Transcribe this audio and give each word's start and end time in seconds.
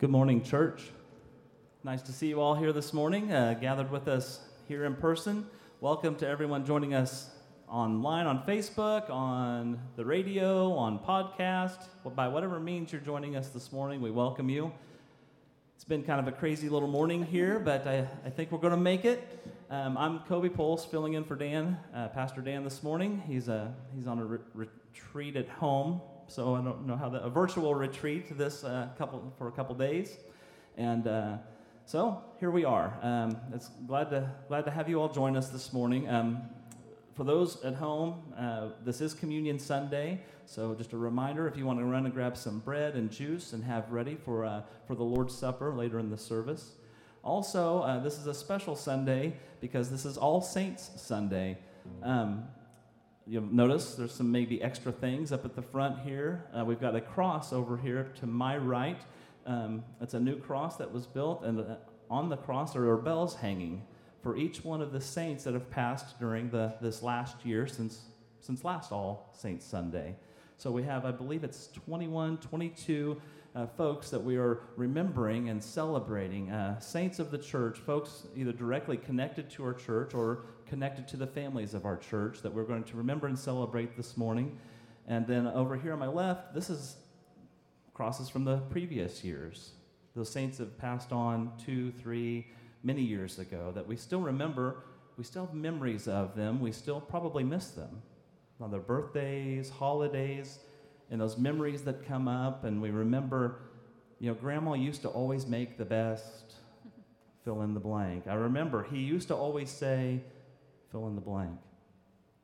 Good 0.00 0.08
morning, 0.08 0.42
church. 0.42 0.80
Nice 1.84 2.00
to 2.00 2.12
see 2.12 2.28
you 2.28 2.40
all 2.40 2.54
here 2.54 2.72
this 2.72 2.94
morning, 2.94 3.30
uh, 3.30 3.52
gathered 3.60 3.90
with 3.90 4.08
us 4.08 4.40
here 4.66 4.86
in 4.86 4.94
person. 4.94 5.46
Welcome 5.82 6.16
to 6.16 6.26
everyone 6.26 6.64
joining 6.64 6.94
us 6.94 7.28
online 7.68 8.26
on 8.26 8.42
Facebook, 8.46 9.10
on 9.10 9.78
the 9.96 10.04
radio, 10.06 10.72
on 10.72 11.00
podcast. 11.00 11.84
By 12.16 12.28
whatever 12.28 12.58
means 12.58 12.92
you're 12.92 13.02
joining 13.02 13.36
us 13.36 13.50
this 13.50 13.72
morning, 13.72 14.00
we 14.00 14.10
welcome 14.10 14.48
you. 14.48 14.72
It's 15.74 15.84
been 15.84 16.02
kind 16.02 16.18
of 16.18 16.26
a 16.26 16.32
crazy 16.32 16.70
little 16.70 16.88
morning 16.88 17.22
here, 17.22 17.58
but 17.58 17.86
I, 17.86 18.08
I 18.24 18.30
think 18.30 18.52
we're 18.52 18.58
going 18.58 18.70
to 18.70 18.80
make 18.80 19.04
it. 19.04 19.46
Um, 19.68 19.98
I'm 19.98 20.20
Kobe 20.20 20.48
Poles, 20.48 20.82
filling 20.82 21.12
in 21.12 21.24
for 21.24 21.36
Dan, 21.36 21.76
uh, 21.94 22.08
Pastor 22.08 22.40
Dan, 22.40 22.64
this 22.64 22.82
morning. 22.82 23.22
He's, 23.26 23.50
uh, 23.50 23.68
he's 23.94 24.06
on 24.06 24.18
a 24.18 24.24
re- 24.24 24.38
retreat 24.54 25.36
at 25.36 25.50
home 25.50 26.00
so 26.30 26.54
I 26.54 26.60
don't 26.60 26.86
know 26.86 26.96
how 26.96 27.08
the 27.08 27.20
a 27.24 27.28
virtual 27.28 27.74
retreat 27.74 28.38
this 28.38 28.62
uh, 28.62 28.88
couple 28.96 29.32
for 29.36 29.48
a 29.48 29.52
couple 29.52 29.74
days, 29.74 30.16
and 30.76 31.06
uh, 31.08 31.38
so 31.86 32.22
here 32.38 32.52
we 32.52 32.64
are. 32.64 32.96
Um, 33.02 33.36
it's 33.52 33.68
glad 33.88 34.10
to 34.10 34.30
glad 34.46 34.64
to 34.66 34.70
have 34.70 34.88
you 34.88 35.00
all 35.00 35.08
join 35.08 35.36
us 35.36 35.48
this 35.48 35.72
morning. 35.72 36.08
Um, 36.08 36.42
for 37.16 37.24
those 37.24 37.60
at 37.64 37.74
home, 37.74 38.22
uh, 38.38 38.68
this 38.84 39.00
is 39.00 39.12
Communion 39.12 39.58
Sunday, 39.58 40.20
so 40.46 40.72
just 40.76 40.92
a 40.92 40.96
reminder: 40.96 41.48
if 41.48 41.56
you 41.56 41.66
want 41.66 41.80
to 41.80 41.84
run 41.84 42.04
and 42.04 42.14
grab 42.14 42.36
some 42.36 42.60
bread 42.60 42.94
and 42.94 43.10
juice 43.10 43.52
and 43.52 43.64
have 43.64 43.90
ready 43.90 44.14
for 44.14 44.44
uh, 44.44 44.62
for 44.86 44.94
the 44.94 45.02
Lord's 45.02 45.34
Supper 45.34 45.74
later 45.74 45.98
in 45.98 46.10
the 46.10 46.18
service. 46.18 46.74
Also, 47.24 47.80
uh, 47.80 47.98
this 47.98 48.18
is 48.18 48.28
a 48.28 48.34
special 48.34 48.76
Sunday 48.76 49.34
because 49.60 49.90
this 49.90 50.04
is 50.04 50.16
All 50.16 50.40
Saints 50.40 50.92
Sunday. 50.96 51.58
Um, 52.04 52.44
You'll 53.30 53.44
notice 53.44 53.94
there's 53.94 54.12
some 54.12 54.32
maybe 54.32 54.60
extra 54.60 54.90
things 54.90 55.30
up 55.30 55.44
at 55.44 55.54
the 55.54 55.62
front 55.62 56.00
here. 56.00 56.46
Uh, 56.52 56.64
we've 56.64 56.80
got 56.80 56.96
a 56.96 57.00
cross 57.00 57.52
over 57.52 57.76
here 57.76 58.10
to 58.18 58.26
my 58.26 58.56
right. 58.56 59.00
Um, 59.46 59.84
it's 60.00 60.14
a 60.14 60.18
new 60.18 60.36
cross 60.36 60.78
that 60.78 60.92
was 60.92 61.06
built, 61.06 61.44
and 61.44 61.60
uh, 61.60 61.76
on 62.10 62.28
the 62.28 62.36
cross 62.36 62.74
are 62.74 62.96
bells 62.96 63.36
hanging 63.36 63.86
for 64.20 64.36
each 64.36 64.64
one 64.64 64.82
of 64.82 64.90
the 64.90 65.00
saints 65.00 65.44
that 65.44 65.54
have 65.54 65.70
passed 65.70 66.18
during 66.18 66.50
the, 66.50 66.74
this 66.80 67.04
last 67.04 67.46
year 67.46 67.68
since, 67.68 68.00
since 68.40 68.64
last 68.64 68.90
All 68.90 69.30
Saints 69.32 69.64
Sunday. 69.64 70.16
So 70.56 70.72
we 70.72 70.82
have, 70.82 71.04
I 71.04 71.12
believe 71.12 71.44
it's 71.44 71.68
21, 71.68 72.38
22 72.38 73.22
uh, 73.54 73.66
folks 73.66 74.10
that 74.10 74.24
we 74.24 74.38
are 74.38 74.62
remembering 74.74 75.50
and 75.50 75.62
celebrating, 75.62 76.50
uh, 76.50 76.80
saints 76.80 77.20
of 77.20 77.30
the 77.30 77.38
church, 77.38 77.78
folks 77.78 78.26
either 78.34 78.52
directly 78.52 78.96
connected 78.96 79.48
to 79.50 79.64
our 79.64 79.74
church 79.74 80.14
or 80.14 80.46
connected 80.70 81.06
to 81.08 81.18
the 81.18 81.26
families 81.26 81.74
of 81.74 81.84
our 81.84 81.98
church 81.98 82.40
that 82.40 82.54
we're 82.54 82.64
going 82.64 82.84
to 82.84 82.96
remember 82.96 83.26
and 83.26 83.38
celebrate 83.38 83.96
this 83.96 84.16
morning. 84.16 84.58
And 85.06 85.26
then 85.26 85.46
over 85.46 85.76
here 85.76 85.92
on 85.92 85.98
my 85.98 86.06
left, 86.06 86.54
this 86.54 86.70
is 86.70 86.96
crosses 87.92 88.30
from 88.30 88.44
the 88.44 88.56
previous 88.70 89.22
years. 89.22 89.72
Those 90.16 90.30
saints 90.30 90.56
have 90.58 90.78
passed 90.78 91.12
on 91.12 91.52
two, 91.62 91.90
three, 91.92 92.46
many 92.82 93.02
years 93.02 93.38
ago 93.38 93.72
that 93.74 93.86
we 93.86 93.96
still 93.96 94.20
remember. 94.22 94.84
We 95.18 95.24
still 95.24 95.44
have 95.44 95.54
memories 95.54 96.08
of 96.08 96.34
them. 96.34 96.60
We 96.60 96.72
still 96.72 97.00
probably 97.00 97.44
miss 97.44 97.72
them 97.72 98.00
on 98.60 98.70
their 98.70 98.80
birthdays, 98.80 99.68
holidays 99.68 100.60
and 101.10 101.20
those 101.20 101.36
memories 101.36 101.82
that 101.82 102.06
come 102.06 102.28
up, 102.28 102.64
and 102.64 102.80
we 102.80 102.90
remember, 102.90 103.60
you 104.20 104.28
know, 104.28 104.34
Grandma 104.34 104.74
used 104.74 105.02
to 105.02 105.08
always 105.08 105.46
make 105.46 105.76
the 105.76 105.84
best 105.84 106.54
fill 107.44 107.62
in 107.62 107.74
the 107.74 107.80
blank. 107.80 108.28
I 108.28 108.34
remember 108.34 108.84
he 108.84 108.98
used 108.98 109.28
to 109.28 109.34
always 109.34 109.70
say, 109.70 110.22
fill 110.90 111.06
in 111.06 111.14
the 111.14 111.20
blank. 111.20 111.58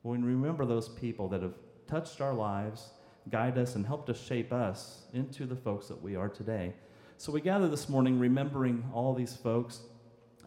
When 0.03 0.21
we 0.21 0.31
remember 0.31 0.65
those 0.65 0.89
people 0.89 1.27
that 1.29 1.41
have 1.41 1.55
touched 1.87 2.21
our 2.21 2.33
lives, 2.33 2.91
guide 3.29 3.57
us, 3.57 3.75
and 3.75 3.85
helped 3.85 4.09
us 4.09 4.21
shape 4.21 4.53
us 4.53 5.03
into 5.13 5.45
the 5.45 5.55
folks 5.55 5.87
that 5.87 6.01
we 6.01 6.15
are 6.15 6.29
today. 6.29 6.73
So 7.17 7.31
we 7.31 7.41
gather 7.41 7.67
this 7.67 7.89
morning 7.89 8.19
remembering 8.19 8.89
all 8.93 9.13
these 9.13 9.35
folks. 9.35 9.81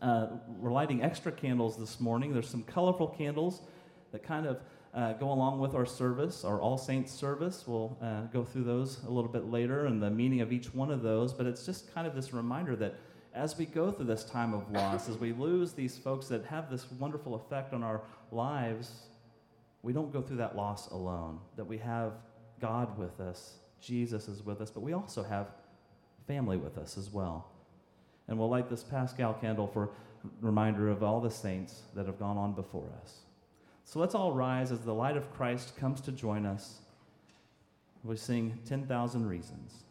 Uh, 0.01 0.29
we're 0.59 0.73
lighting 0.73 1.03
extra 1.03 1.31
candles 1.31 1.77
this 1.77 2.01
morning. 2.01 2.33
There's 2.33 2.49
some 2.49 2.63
colorful 2.63 3.09
candles 3.09 3.61
that 4.13 4.23
kind 4.23 4.47
of 4.47 4.61
uh, 4.95 5.13
go 5.15 5.31
along 5.31 5.61
with 5.61 5.75
our 5.75 5.87
service, 5.87 6.45
our 6.45 6.61
All 6.61 6.79
Saints 6.79 7.13
service. 7.13 7.65
We'll 7.67 7.99
uh, 8.01 8.23
go 8.33 8.45
through 8.45 8.65
those 8.65 9.03
a 9.05 9.11
little 9.11 9.31
bit 9.31 9.51
later 9.51 9.87
and 9.87 10.03
the 10.03 10.11
meaning 10.11 10.41
of 10.41 10.53
each 10.53 10.73
one 10.75 10.91
of 10.91 11.03
those, 11.03 11.33
but 11.35 11.47
it's 11.47 11.67
just 11.67 11.93
kind 11.95 12.07
of 12.07 12.15
this 12.15 12.33
reminder 12.33 12.77
that 12.77 12.95
as 13.35 13.57
we 13.57 13.65
go 13.67 13.91
through 13.91 14.07
this 14.07 14.25
time 14.25 14.53
of 14.53 14.71
loss, 14.71 15.09
as 15.09 15.19
we 15.19 15.33
lose 15.33 15.73
these 15.73 15.97
folks 15.99 16.27
that 16.29 16.45
have 16.47 16.71
this 16.71 16.91
wonderful 16.93 17.35
effect 17.35 17.73
on 17.73 17.83
our 17.83 18.03
lives, 18.33 19.03
we 19.83 19.93
don't 19.93 20.13
go 20.13 20.21
through 20.21 20.39
that 20.39 20.57
loss 20.57 20.91
alone, 20.91 21.39
that 21.57 21.65
we 21.65 21.79
have 21.79 22.13
God 22.61 22.99
with 22.99 23.21
us, 23.21 23.55
Jesus 23.81 24.29
is 24.29 24.45
with 24.45 24.61
us, 24.61 24.71
but 24.71 24.81
we 24.81 24.93
also 24.93 25.23
have 25.23 25.49
family 26.27 26.57
with 26.57 26.77
us 26.77 26.99
as 26.99 27.11
well. 27.11 27.51
And 28.29 28.39
we'll 28.39 28.51
light 28.51 28.69
this 28.69 28.83
Paschal 28.83 29.35
candle 29.35 29.67
for 29.67 29.91
reminder 30.41 30.89
of 30.89 31.03
all 31.03 31.21
the 31.21 31.31
saints 31.31 31.83
that 31.95 32.07
have 32.07 32.19
gone 32.19 32.37
on 32.37 32.53
before 32.53 32.89
us. 33.03 33.21
So 33.85 33.99
let's 33.99 34.15
all 34.15 34.33
rise 34.33 34.71
as 34.71 34.81
the 34.81 34.95
light 34.95 35.17
of 35.17 35.33
Christ 35.33 35.77
comes 35.77 36.01
to 36.03 36.13
join 36.13 36.47
us. 36.47 36.81
We 38.05 38.17
sing 38.17 38.59
10,000 38.67 39.27
Reasons. 39.27 39.85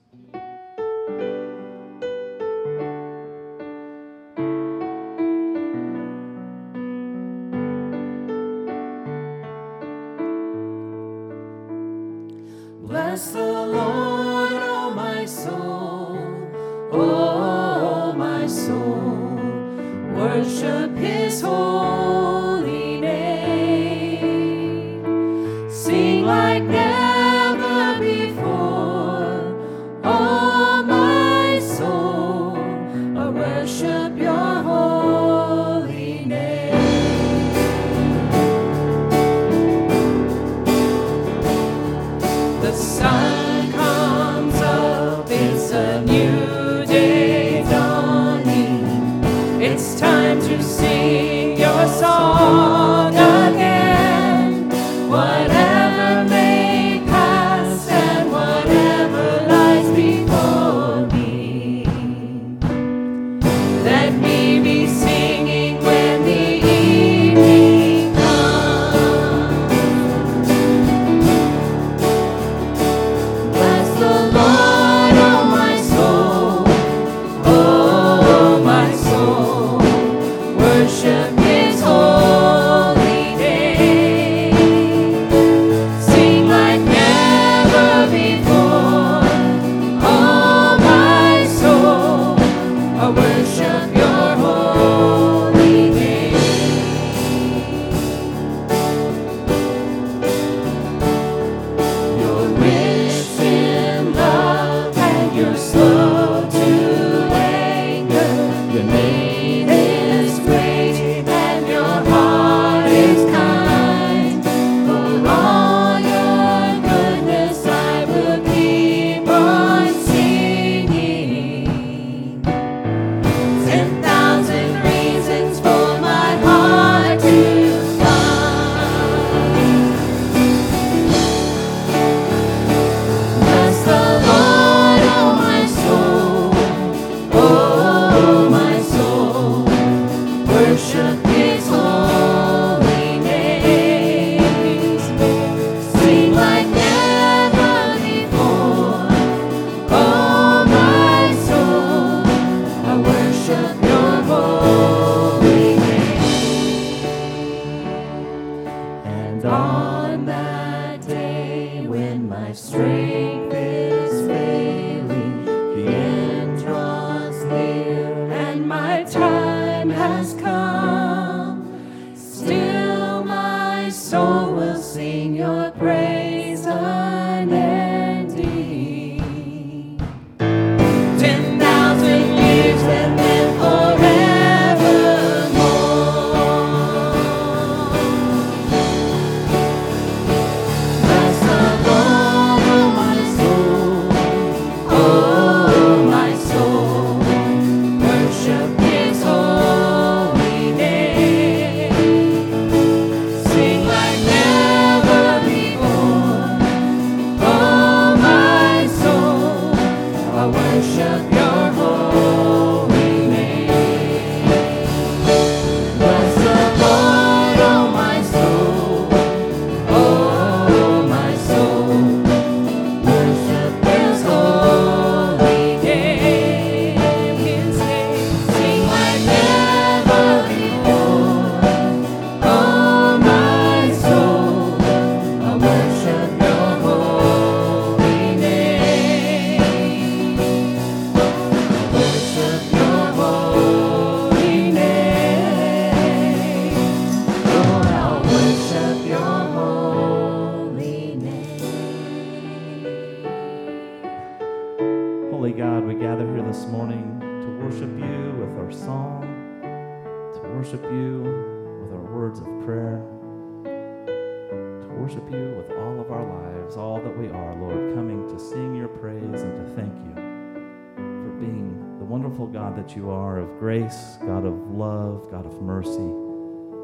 God 275.32 275.46
of 275.46 275.62
mercy, 275.62 276.12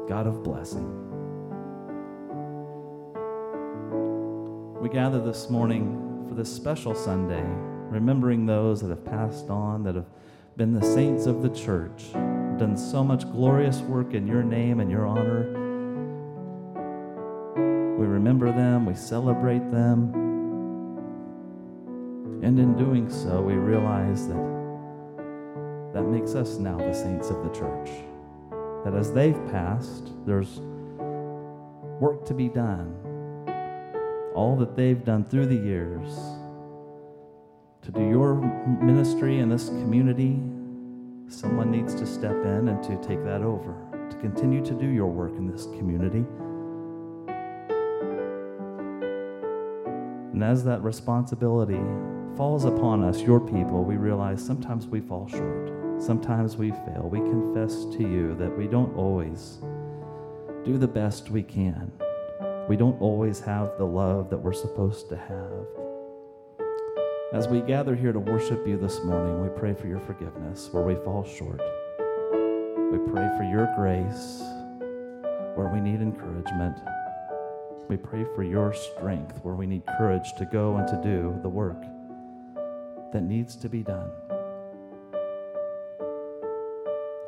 God 0.08 0.28
of 0.28 0.44
blessing. 0.44 0.86
We 4.80 4.88
gather 4.88 5.20
this 5.20 5.50
morning 5.50 6.24
for 6.28 6.34
this 6.34 6.52
special 6.52 6.94
Sunday, 6.94 7.44
remembering 7.90 8.46
those 8.46 8.80
that 8.82 8.90
have 8.90 9.04
passed 9.04 9.50
on, 9.50 9.82
that 9.82 9.96
have 9.96 10.06
been 10.56 10.72
the 10.72 10.86
saints 10.86 11.26
of 11.26 11.42
the 11.42 11.48
church, 11.48 12.12
done 12.12 12.76
so 12.76 13.02
much 13.02 13.28
glorious 13.32 13.80
work 13.80 14.14
in 14.14 14.28
your 14.28 14.44
name 14.44 14.78
and 14.78 14.92
your 14.92 15.06
honor. 15.06 15.50
We 17.98 18.06
remember 18.06 18.52
them, 18.52 18.86
we 18.86 18.94
celebrate 18.94 19.72
them, 19.72 20.14
and 22.44 22.56
in 22.60 22.76
doing 22.76 23.10
so, 23.10 23.42
we 23.42 23.54
realize 23.54 24.28
that 24.28 24.56
that 25.94 26.04
makes 26.04 26.36
us 26.36 26.58
now 26.58 26.78
the 26.78 26.92
saints 26.92 27.30
of 27.30 27.42
the 27.42 27.50
church. 27.50 27.90
That 28.86 28.94
as 28.94 29.12
they've 29.12 29.46
passed, 29.50 30.12
there's 30.24 30.60
work 32.00 32.24
to 32.26 32.34
be 32.34 32.48
done 32.48 32.94
all 34.34 34.54
that 34.56 34.76
they've 34.76 35.02
done 35.04 35.24
through 35.24 35.46
the 35.46 35.56
years 35.56 36.14
to 37.86 37.92
do 37.92 38.02
your 38.02 38.34
ministry 38.82 39.38
in 39.38 39.48
this 39.48 39.68
community, 39.68 40.40
someone 41.28 41.70
needs 41.70 41.94
to 41.94 42.04
step 42.04 42.32
in 42.44 42.68
and 42.68 42.82
to 42.82 42.96
take 42.96 43.22
that 43.24 43.42
over, 43.42 43.76
to 44.10 44.16
continue 44.16 44.64
to 44.64 44.74
do 44.74 44.88
your 44.88 45.06
work 45.06 45.36
in 45.36 45.46
this 45.46 45.66
community. 45.66 46.24
And 50.32 50.42
as 50.42 50.64
that 50.64 50.82
responsibility 50.82 51.80
falls 52.36 52.64
upon 52.64 53.04
us, 53.04 53.20
your 53.20 53.38
people, 53.38 53.84
we 53.84 53.96
realize 53.96 54.44
sometimes 54.44 54.88
we 54.88 55.00
fall 55.00 55.28
short. 55.28 55.75
Sometimes 55.98 56.56
we 56.56 56.70
fail. 56.70 57.08
We 57.10 57.20
confess 57.20 57.84
to 57.96 58.02
you 58.02 58.34
that 58.34 58.56
we 58.56 58.66
don't 58.66 58.94
always 58.96 59.58
do 60.64 60.76
the 60.76 60.86
best 60.86 61.30
we 61.30 61.42
can. 61.42 61.90
We 62.68 62.76
don't 62.76 63.00
always 63.00 63.40
have 63.40 63.78
the 63.78 63.86
love 63.86 64.28
that 64.30 64.38
we're 64.38 64.52
supposed 64.52 65.08
to 65.08 65.16
have. 65.16 65.66
As 67.32 67.48
we 67.48 67.60
gather 67.60 67.94
here 67.94 68.12
to 68.12 68.20
worship 68.20 68.66
you 68.66 68.76
this 68.76 69.02
morning, 69.04 69.42
we 69.42 69.48
pray 69.58 69.74
for 69.74 69.86
your 69.86 70.00
forgiveness 70.00 70.68
where 70.70 70.82
we 70.82 70.94
fall 70.96 71.24
short. 71.24 71.60
We 72.92 72.98
pray 73.10 73.28
for 73.36 73.48
your 73.50 73.72
grace 73.76 74.42
where 75.56 75.70
we 75.72 75.80
need 75.80 76.02
encouragement. 76.02 76.76
We 77.88 77.96
pray 77.96 78.24
for 78.34 78.42
your 78.42 78.74
strength 78.74 79.40
where 79.42 79.54
we 79.54 79.66
need 79.66 79.82
courage 79.98 80.34
to 80.38 80.44
go 80.44 80.76
and 80.76 80.86
to 80.88 81.00
do 81.02 81.38
the 81.42 81.48
work 81.48 81.82
that 83.12 83.22
needs 83.22 83.56
to 83.56 83.68
be 83.68 83.82
done. 83.82 84.10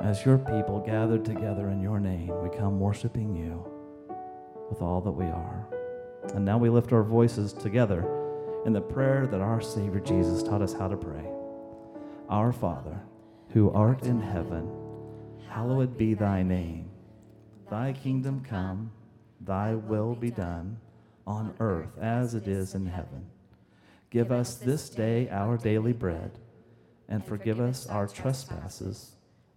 As 0.01 0.25
your 0.25 0.39
people 0.39 0.81
gathered 0.87 1.25
together 1.25 1.71
in 1.71 1.81
your 1.81 1.99
name, 1.99 2.31
we 2.41 2.57
come 2.57 2.79
worshiping 2.79 3.35
you 3.35 3.65
with 4.71 4.81
all 4.81 5.01
that 5.01 5.11
we 5.11 5.25
are. 5.25 5.67
And 6.35 6.45
now 6.45 6.57
we 6.57 6.71
lift 6.71 6.93
our 6.93 7.03
voices 7.03 7.53
together 7.53 8.07
in 8.65 8.73
the 8.73 8.81
prayer 8.81 9.27
that 9.27 9.41
our 9.41 9.61
Savior 9.61 9.99
Jesus 9.99 10.43
taught 10.43 10.63
us 10.63 10.73
how 10.73 10.87
to 10.87 10.97
pray. 10.97 11.27
Our 12.29 12.53
Father, 12.53 13.01
who 13.51 13.73
art 13.73 14.05
in 14.05 14.21
heaven, 14.21 14.71
hallowed 15.49 15.99
be 15.99 16.15
thy 16.15 16.45
name. 16.45 16.91
Thy 17.69 17.93
kingdom 17.93 18.45
come, 18.49 18.93
thy 19.41 19.75
will 19.75 20.15
be 20.15 20.31
done, 20.31 20.79
on 21.27 21.55
earth 21.59 21.99
as 22.01 22.35
it 22.35 22.47
is 22.47 22.75
in 22.75 22.87
heaven. 22.87 23.27
Give 24.11 24.31
us 24.31 24.55
this 24.55 24.89
day 24.89 25.29
our 25.29 25.57
daily 25.57 25.93
bread, 25.93 26.39
and 27.09 27.25
forgive 27.25 27.59
us 27.59 27.87
our 27.89 28.07
trespasses, 28.07 29.13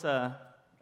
It's 0.00 0.04
uh, 0.06 0.32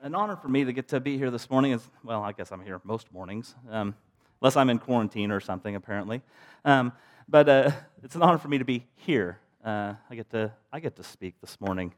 an 0.00 0.14
honor 0.14 0.36
for 0.36 0.46
me 0.46 0.62
to 0.62 0.72
get 0.72 0.86
to 0.86 1.00
be 1.00 1.18
here 1.18 1.28
this 1.28 1.50
morning. 1.50 1.72
It's, 1.72 1.90
well, 2.04 2.22
I 2.22 2.30
guess 2.30 2.52
I'm 2.52 2.60
here 2.60 2.80
most 2.84 3.12
mornings, 3.12 3.56
um, 3.68 3.96
unless 4.40 4.56
I'm 4.56 4.70
in 4.70 4.78
quarantine 4.78 5.32
or 5.32 5.40
something, 5.40 5.74
apparently. 5.74 6.22
Um, 6.64 6.92
but 7.28 7.48
uh, 7.48 7.72
it's 8.04 8.14
an 8.14 8.22
honor 8.22 8.38
for 8.38 8.46
me 8.46 8.58
to 8.58 8.64
be 8.64 8.86
here. 8.94 9.40
Uh, 9.64 9.94
I 10.08 10.14
get 10.14 10.30
to 10.30 10.52
I 10.72 10.78
get 10.78 10.94
to 10.94 11.02
speak 11.02 11.34
this 11.40 11.60
morning, 11.60 11.94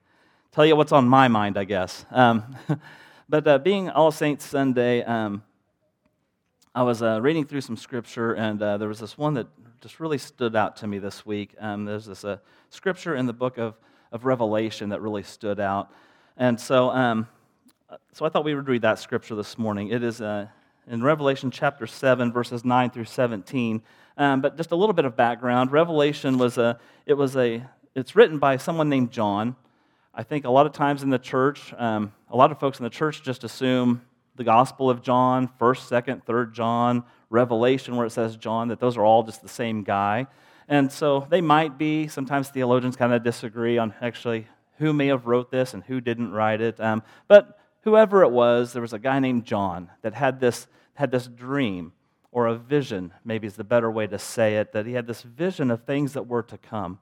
tell 0.51 0.65
you 0.65 0.75
what's 0.77 0.93
on 0.93 1.07
my 1.11 1.29
mind, 1.29 1.59
I 1.59 1.65
guess. 1.65 2.07
Um, 2.11 2.57
but 3.29 3.47
uh, 3.47 3.59
being 3.59 3.91
All 3.91 4.11
Saints 4.11 4.47
Sunday, 4.47 5.03
um, 5.03 5.43
I 6.75 6.85
was 6.85 7.03
uh, 7.03 7.21
reading 7.21 7.45
through 7.45 7.61
some 7.61 7.77
scripture, 7.77 8.33
and 8.33 8.63
uh, 8.63 8.79
there 8.79 8.89
was 8.89 9.01
this 9.01 9.19
one 9.19 9.35
that 9.35 9.47
just 9.83 10.01
really 10.01 10.17
stood 10.17 10.57
out 10.57 10.77
to 10.77 10.87
me 10.87 10.99
this 10.99 11.27
week. 11.27 11.55
Um, 11.61 11.85
there's 11.85 12.07
this 12.07 12.25
scripture 12.71 13.15
in 13.15 13.27
the 13.27 13.35
book 13.35 13.59
of, 13.59 13.75
of 14.11 14.25
Revelation 14.25 14.89
that 14.89 15.03
really 15.03 15.23
stood 15.23 15.61
out. 15.61 15.93
And 16.37 16.59
so, 16.59 16.91
um, 16.91 17.27
so 18.13 18.25
I 18.25 18.29
thought 18.29 18.45
we 18.45 18.55
would 18.55 18.69
read 18.69 18.83
that 18.83 18.99
scripture 18.99 19.35
this 19.35 19.59
morning. 19.59 19.89
It 19.89 20.03
is 20.03 20.21
uh, 20.21 20.47
in 20.87 21.03
Revelation 21.03 21.51
chapter 21.51 21.87
7, 21.87 22.33
verses 22.33 22.65
9 22.65 22.91
through 22.91 23.05
17. 23.05 23.83
Um, 24.17 24.41
but 24.41 24.57
just 24.57 24.71
a 24.71 24.77
little 24.77 24.93
bit 24.93 25.05
of 25.05 25.17
background. 25.17 25.73
Revelation 25.73 26.39
was 26.39 26.59
a, 26.59 26.79
it 27.07 27.15
was 27.15 27.37
a, 27.37 27.69
it's 27.95 28.15
written 28.15 28.39
by 28.39 28.57
someone 28.57 28.89
named 28.89 29.11
John. 29.11 29.57
I 30.15 30.23
think 30.23 30.45
a 30.45 30.51
lot 30.51 30.67
of 30.67 30.73
times 30.73 31.03
in 31.03 31.11
the 31.11 31.19
church, 31.19 31.73
um, 31.79 32.13
a 32.29 32.37
lot 32.37 32.51
of 32.51 32.59
folks 32.59 32.79
in 32.79 32.85
the 32.85 32.91
church 32.91 33.23
just 33.23 33.45
assume 33.45 34.03
the 34.37 34.45
Gospel 34.45 34.91
of 34.91 35.03
John, 35.03 35.49
1st, 35.61 36.05
2nd, 36.05 36.25
3rd 36.25 36.53
John, 36.53 37.05
Revelation, 37.29 37.97
where 37.97 38.07
it 38.07 38.11
says 38.11 38.37
John, 38.37 38.69
that 38.69 38.81
those 38.81 38.97
are 38.97 39.05
all 39.05 39.23
just 39.23 39.43
the 39.43 39.49
same 39.49 39.85
guy. 39.85 40.27
And 40.69 40.91
so 40.91 41.27
they 41.31 41.41
might 41.41 41.79
be, 41.79 42.09
sometimes 42.09 42.49
theologians 42.49 42.97
kind 42.97 43.13
of 43.13 43.23
disagree 43.23 43.79
on 43.79 43.95
actually 44.01 44.47
who 44.81 44.95
may 44.95 45.09
have 45.09 45.27
wrote 45.27 45.51
this 45.51 45.75
and 45.75 45.85
who 45.85 46.01
didn't 46.01 46.33
write 46.33 46.63
it. 46.63 46.81
Um, 46.81 47.03
but 47.29 47.59
whoever 47.83 48.23
it 48.23 48.31
was, 48.31 48.73
there 48.73 48.83
was 48.83 48.95
a 48.95 48.99
guy 48.99 49.21
named 49.21 49.45
John 49.45 49.91
that 50.01 50.15
had 50.15 50.41
this, 50.41 50.67
had 50.95 51.11
this 51.11 51.27
dream 51.27 51.93
or 52.33 52.47
a 52.47 52.55
vision, 52.55 53.13
maybe 53.23 53.47
is 53.47 53.57
the 53.57 53.65
better 53.65 53.91
way 53.91 54.07
to 54.07 54.19
say 54.19 54.57
it, 54.57 54.73
that 54.73 54.87
he 54.87 54.95
had 54.95 55.07
this 55.07 55.21
vision 55.23 55.71
of 55.71 55.85
things 55.85 56.15
that 56.15 56.27
were 56.27 56.43
to 56.45 56.57
come. 56.57 56.99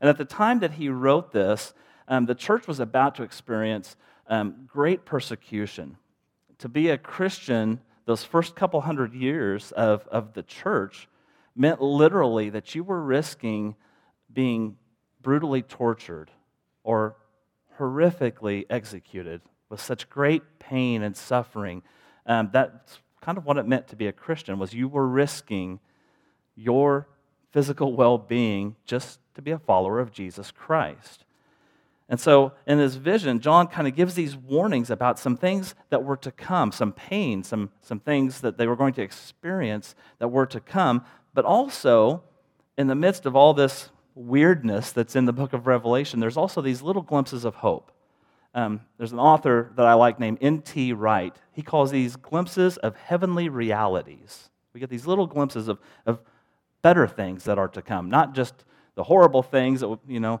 And 0.00 0.08
at 0.08 0.16
the 0.16 0.24
time 0.24 0.60
that 0.60 0.72
he 0.72 0.88
wrote 0.88 1.32
this, 1.32 1.74
um, 2.08 2.24
the 2.24 2.34
church 2.34 2.66
was 2.66 2.80
about 2.80 3.16
to 3.16 3.22
experience 3.22 3.96
um, 4.26 4.66
great 4.66 5.04
persecution. 5.04 5.98
To 6.60 6.70
be 6.70 6.88
a 6.88 6.96
Christian, 6.96 7.80
those 8.06 8.24
first 8.24 8.56
couple 8.56 8.80
hundred 8.80 9.12
years 9.12 9.72
of, 9.72 10.08
of 10.08 10.32
the 10.32 10.42
church 10.42 11.06
meant 11.54 11.82
literally 11.82 12.48
that 12.48 12.74
you 12.74 12.82
were 12.82 13.02
risking 13.02 13.76
being 14.32 14.76
brutally 15.20 15.60
tortured 15.60 16.30
or 16.90 17.14
horrifically 17.78 18.66
executed 18.68 19.40
with 19.68 19.80
such 19.80 20.10
great 20.10 20.42
pain 20.58 21.04
and 21.04 21.16
suffering. 21.16 21.82
Um, 22.26 22.50
that's 22.52 22.98
kind 23.20 23.38
of 23.38 23.44
what 23.44 23.58
it 23.58 23.64
meant 23.64 23.86
to 23.86 23.94
be 23.96 24.08
a 24.08 24.12
Christian 24.12 24.58
was 24.58 24.74
you 24.74 24.88
were 24.88 25.06
risking 25.06 25.78
your 26.56 27.06
physical 27.52 27.94
well-being 27.94 28.74
just 28.86 29.20
to 29.36 29.40
be 29.40 29.52
a 29.52 29.58
follower 29.58 30.00
of 30.00 30.10
Jesus 30.10 30.50
Christ. 30.50 31.24
And 32.08 32.18
so, 32.18 32.54
in 32.66 32.80
his 32.80 32.96
vision, 32.96 33.38
John 33.38 33.68
kind 33.68 33.86
of 33.86 33.94
gives 33.94 34.14
these 34.14 34.36
warnings 34.36 34.90
about 34.90 35.16
some 35.16 35.36
things 35.36 35.76
that 35.90 36.02
were 36.02 36.16
to 36.16 36.32
come, 36.32 36.72
some 36.72 36.92
pain, 36.92 37.44
some, 37.44 37.70
some 37.82 38.00
things 38.00 38.40
that 38.40 38.58
they 38.58 38.66
were 38.66 38.74
going 38.74 38.94
to 38.94 39.02
experience 39.02 39.94
that 40.18 40.26
were 40.26 40.46
to 40.46 40.58
come. 40.58 41.04
But 41.34 41.44
also, 41.44 42.24
in 42.76 42.88
the 42.88 42.96
midst 42.96 43.26
of 43.26 43.36
all 43.36 43.54
this 43.54 43.90
weirdness 44.20 44.92
that's 44.92 45.16
in 45.16 45.24
the 45.24 45.32
book 45.32 45.52
of 45.52 45.66
Revelation, 45.66 46.20
there's 46.20 46.36
also 46.36 46.60
these 46.60 46.82
little 46.82 47.02
glimpses 47.02 47.44
of 47.44 47.56
hope. 47.56 47.90
Um, 48.54 48.80
there's 48.98 49.12
an 49.12 49.18
author 49.18 49.72
that 49.76 49.86
I 49.86 49.94
like 49.94 50.18
named 50.18 50.38
N.T. 50.40 50.92
Wright. 50.92 51.34
He 51.52 51.62
calls 51.62 51.90
these 51.90 52.16
glimpses 52.16 52.76
of 52.78 52.96
heavenly 52.96 53.48
realities. 53.48 54.50
We 54.72 54.80
get 54.80 54.90
these 54.90 55.06
little 55.06 55.26
glimpses 55.26 55.68
of, 55.68 55.78
of 56.04 56.20
better 56.82 57.06
things 57.06 57.44
that 57.44 57.58
are 57.58 57.68
to 57.68 57.82
come, 57.82 58.10
not 58.10 58.34
just 58.34 58.64
the 58.94 59.04
horrible 59.04 59.42
things 59.42 59.80
that, 59.80 59.98
you 60.06 60.20
know, 60.20 60.40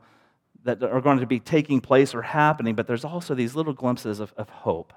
that 0.64 0.82
are 0.82 1.00
going 1.00 1.20
to 1.20 1.26
be 1.26 1.40
taking 1.40 1.80
place 1.80 2.14
or 2.14 2.22
happening, 2.22 2.74
but 2.74 2.86
there's 2.86 3.04
also 3.04 3.34
these 3.34 3.54
little 3.54 3.72
glimpses 3.72 4.20
of, 4.20 4.34
of 4.36 4.50
hope 4.50 4.92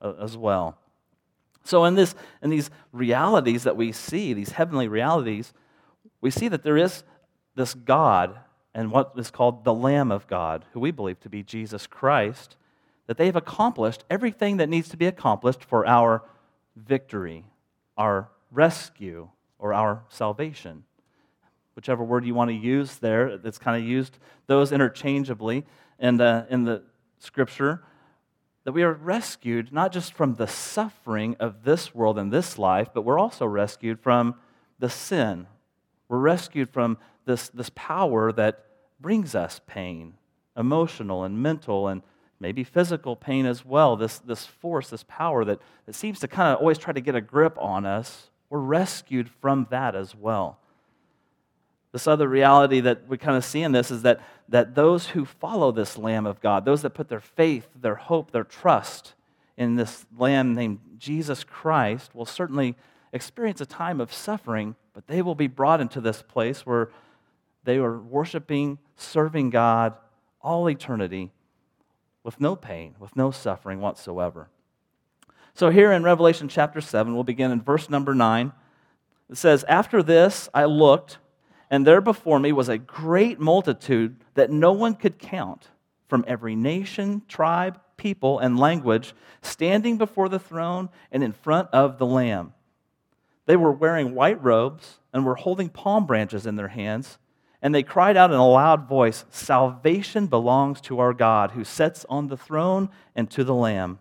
uh, 0.00 0.14
as 0.20 0.36
well. 0.36 0.78
So, 1.64 1.84
in, 1.84 1.94
this, 1.94 2.14
in 2.42 2.50
these 2.50 2.70
realities 2.92 3.62
that 3.62 3.76
we 3.76 3.92
see, 3.92 4.34
these 4.34 4.50
heavenly 4.50 4.88
realities, 4.88 5.52
we 6.20 6.30
see 6.30 6.48
that 6.48 6.62
there 6.62 6.76
is 6.76 7.04
this 7.54 7.74
God 7.74 8.38
and 8.74 8.90
what 8.90 9.12
is 9.16 9.30
called 9.30 9.64
the 9.64 9.74
Lamb 9.74 10.10
of 10.10 10.26
God, 10.26 10.64
who 10.72 10.80
we 10.80 10.90
believe 10.90 11.20
to 11.20 11.28
be 11.28 11.42
Jesus 11.42 11.86
Christ, 11.86 12.56
that 13.06 13.16
they 13.16 13.26
have 13.26 13.36
accomplished 13.36 14.04
everything 14.10 14.56
that 14.56 14.68
needs 14.68 14.88
to 14.88 14.96
be 14.96 15.06
accomplished 15.06 15.62
for 15.62 15.86
our 15.86 16.22
victory, 16.74 17.44
our 17.96 18.28
rescue, 18.50 19.28
or 19.58 19.72
our 19.72 20.02
salvation 20.08 20.84
whichever 21.74 22.04
word 22.04 22.24
you 22.24 22.34
want 22.34 22.50
to 22.50 22.54
use 22.54 22.96
there. 22.96 23.36
That's 23.36 23.58
kind 23.58 23.80
of 23.80 23.88
used 23.88 24.18
those 24.46 24.72
interchangeably 24.72 25.64
in 25.98 26.16
the, 26.16 26.46
in 26.50 26.64
the 26.64 26.82
scripture. 27.18 27.82
That 28.64 28.72
we 28.72 28.82
are 28.82 28.92
rescued 28.92 29.72
not 29.72 29.92
just 29.92 30.14
from 30.14 30.34
the 30.34 30.46
suffering 30.46 31.36
of 31.38 31.64
this 31.64 31.94
world 31.94 32.18
and 32.18 32.32
this 32.32 32.58
life, 32.58 32.88
but 32.94 33.02
we're 33.02 33.18
also 33.18 33.44
rescued 33.44 34.00
from 34.00 34.36
the 34.78 34.88
sin. 34.88 35.46
We're 36.08 36.18
rescued 36.18 36.70
from 36.70 36.98
this, 37.24 37.48
this 37.48 37.70
power 37.74 38.32
that 38.32 38.64
brings 39.00 39.34
us 39.34 39.60
pain, 39.66 40.14
emotional 40.56 41.24
and 41.24 41.42
mental 41.42 41.88
and 41.88 42.02
maybe 42.40 42.64
physical 42.64 43.16
pain 43.16 43.46
as 43.46 43.64
well. 43.64 43.96
This, 43.96 44.18
this 44.18 44.46
force, 44.46 44.90
this 44.90 45.04
power 45.06 45.44
that, 45.44 45.60
that 45.86 45.94
seems 45.94 46.20
to 46.20 46.28
kind 46.28 46.52
of 46.52 46.60
always 46.60 46.78
try 46.78 46.92
to 46.92 47.00
get 47.00 47.14
a 47.14 47.20
grip 47.20 47.56
on 47.58 47.86
us. 47.86 48.30
We're 48.50 48.58
rescued 48.58 49.28
from 49.28 49.66
that 49.70 49.94
as 49.94 50.14
well. 50.14 50.58
This 51.92 52.06
other 52.06 52.28
reality 52.28 52.80
that 52.80 53.06
we 53.08 53.18
kind 53.18 53.36
of 53.36 53.44
see 53.44 53.62
in 53.62 53.72
this 53.72 53.90
is 53.90 54.02
that, 54.02 54.20
that 54.48 54.74
those 54.74 55.06
who 55.08 55.24
follow 55.24 55.70
this 55.70 55.96
Lamb 55.96 56.26
of 56.26 56.40
God, 56.40 56.64
those 56.64 56.82
that 56.82 56.90
put 56.90 57.08
their 57.08 57.20
faith, 57.20 57.68
their 57.80 57.94
hope, 57.94 58.32
their 58.32 58.44
trust 58.44 59.14
in 59.56 59.76
this 59.76 60.04
Lamb 60.18 60.54
named 60.54 60.80
Jesus 60.98 61.44
Christ, 61.44 62.12
will 62.12 62.26
certainly 62.26 62.74
experience 63.12 63.60
a 63.60 63.66
time 63.66 64.00
of 64.00 64.12
suffering, 64.12 64.74
but 64.92 65.06
they 65.06 65.22
will 65.22 65.36
be 65.36 65.46
brought 65.46 65.80
into 65.80 66.00
this 66.00 66.20
place 66.20 66.66
where 66.66 66.90
they 67.64 67.78
were 67.78 67.98
worshiping, 68.00 68.78
serving 68.96 69.50
God 69.50 69.94
all 70.40 70.68
eternity 70.68 71.32
with 72.22 72.40
no 72.40 72.54
pain, 72.56 72.94
with 72.98 73.16
no 73.16 73.30
suffering 73.30 73.80
whatsoever. 73.80 74.48
So, 75.54 75.70
here 75.70 75.92
in 75.92 76.02
Revelation 76.02 76.48
chapter 76.48 76.80
7, 76.80 77.14
we'll 77.14 77.24
begin 77.24 77.50
in 77.50 77.62
verse 77.62 77.88
number 77.88 78.14
9. 78.14 78.52
It 79.30 79.36
says, 79.36 79.64
After 79.68 80.02
this 80.02 80.48
I 80.52 80.64
looked 80.64 81.18
and 81.70 81.86
there 81.86 82.00
before 82.00 82.38
me 82.38 82.52
was 82.52 82.68
a 82.68 82.78
great 82.78 83.40
multitude 83.40 84.16
that 84.34 84.50
no 84.50 84.72
one 84.72 84.94
could 84.94 85.18
count 85.18 85.68
from 86.08 86.24
every 86.28 86.54
nation, 86.54 87.22
tribe, 87.28 87.80
people, 87.96 88.38
and 88.38 88.58
language, 88.58 89.14
standing 89.42 89.96
before 89.96 90.28
the 90.28 90.38
throne 90.38 90.88
and 91.10 91.22
in 91.24 91.32
front 91.32 91.68
of 91.72 91.98
the 91.98 92.06
Lamb. 92.06 92.52
They 93.46 93.56
were 93.56 93.72
wearing 93.72 94.14
white 94.14 94.42
robes 94.42 94.98
and 95.12 95.24
were 95.24 95.34
holding 95.34 95.68
palm 95.68 96.06
branches 96.06 96.46
in 96.46 96.56
their 96.56 96.68
hands, 96.68 97.18
and 97.64 97.74
they 97.74 97.82
cried 97.82 98.14
out 98.18 98.30
in 98.30 98.36
a 98.36 98.46
loud 98.46 98.86
voice 98.86 99.24
Salvation 99.30 100.26
belongs 100.26 100.82
to 100.82 101.00
our 101.00 101.14
God 101.14 101.52
who 101.52 101.64
sits 101.64 102.04
on 102.10 102.28
the 102.28 102.36
throne 102.36 102.90
and 103.16 103.30
to 103.30 103.42
the 103.42 103.54
Lamb. 103.54 104.00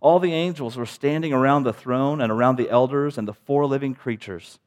All 0.00 0.18
the 0.18 0.32
angels 0.32 0.78
were 0.78 0.86
standing 0.86 1.34
around 1.34 1.64
the 1.64 1.74
throne 1.74 2.22
and 2.22 2.32
around 2.32 2.56
the 2.56 2.70
elders 2.70 3.18
and 3.18 3.28
the 3.28 3.34
four 3.34 3.66
living 3.66 3.94
creatures. 3.94 4.58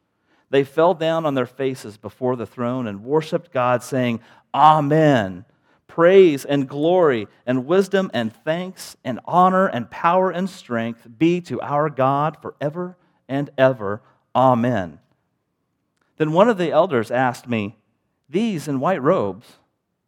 They 0.51 0.63
fell 0.63 0.93
down 0.93 1.25
on 1.25 1.33
their 1.33 1.47
faces 1.47 1.97
before 1.97 2.35
the 2.35 2.45
throne 2.45 2.85
and 2.85 3.03
worshiped 3.03 3.51
God, 3.51 3.81
saying, 3.81 4.19
Amen. 4.53 5.45
Praise 5.87 6.45
and 6.45 6.69
glory 6.69 7.27
and 7.47 7.65
wisdom 7.65 8.11
and 8.13 8.31
thanks 8.31 8.95
and 9.03 9.19
honor 9.25 9.65
and 9.65 9.89
power 9.89 10.29
and 10.29 10.47
strength 10.47 11.07
be 11.17 11.41
to 11.41 11.59
our 11.61 11.89
God 11.89 12.37
forever 12.43 12.95
and 13.27 13.49
ever. 13.57 14.03
Amen. 14.35 14.99
Then 16.17 16.31
one 16.31 16.47
of 16.47 16.59
the 16.59 16.69
elders 16.69 17.09
asked 17.09 17.47
me, 17.47 17.75
These 18.33 18.67
in 18.67 18.79
white 18.79 19.01
robes, 19.01 19.59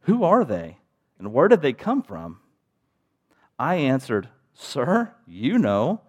who 0.01 0.23
are 0.23 0.43
they? 0.43 0.79
And 1.19 1.31
where 1.31 1.47
did 1.47 1.61
they 1.61 1.73
come 1.73 2.01
from? 2.01 2.39
I 3.59 3.75
answered, 3.75 4.29
Sir, 4.55 5.13
you 5.27 5.59
know. 5.59 6.01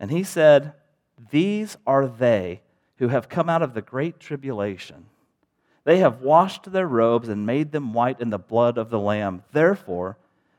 And 0.00 0.10
he 0.10 0.24
said, 0.24 0.72
These 1.30 1.76
are 1.86 2.08
they 2.08 2.62
who 2.96 3.08
have 3.08 3.28
come 3.28 3.48
out 3.48 3.62
of 3.62 3.74
the 3.74 3.80
great 3.80 4.18
tribulation. 4.18 5.06
They 5.84 5.98
have 5.98 6.20
washed 6.20 6.72
their 6.72 6.88
robes 6.88 7.28
and 7.28 7.46
made 7.46 7.70
them 7.70 7.94
white 7.94 8.20
in 8.20 8.30
the 8.30 8.38
blood 8.38 8.76
of 8.76 8.90
the 8.90 8.98
Lamb. 8.98 9.44
Therefore, 9.52 10.18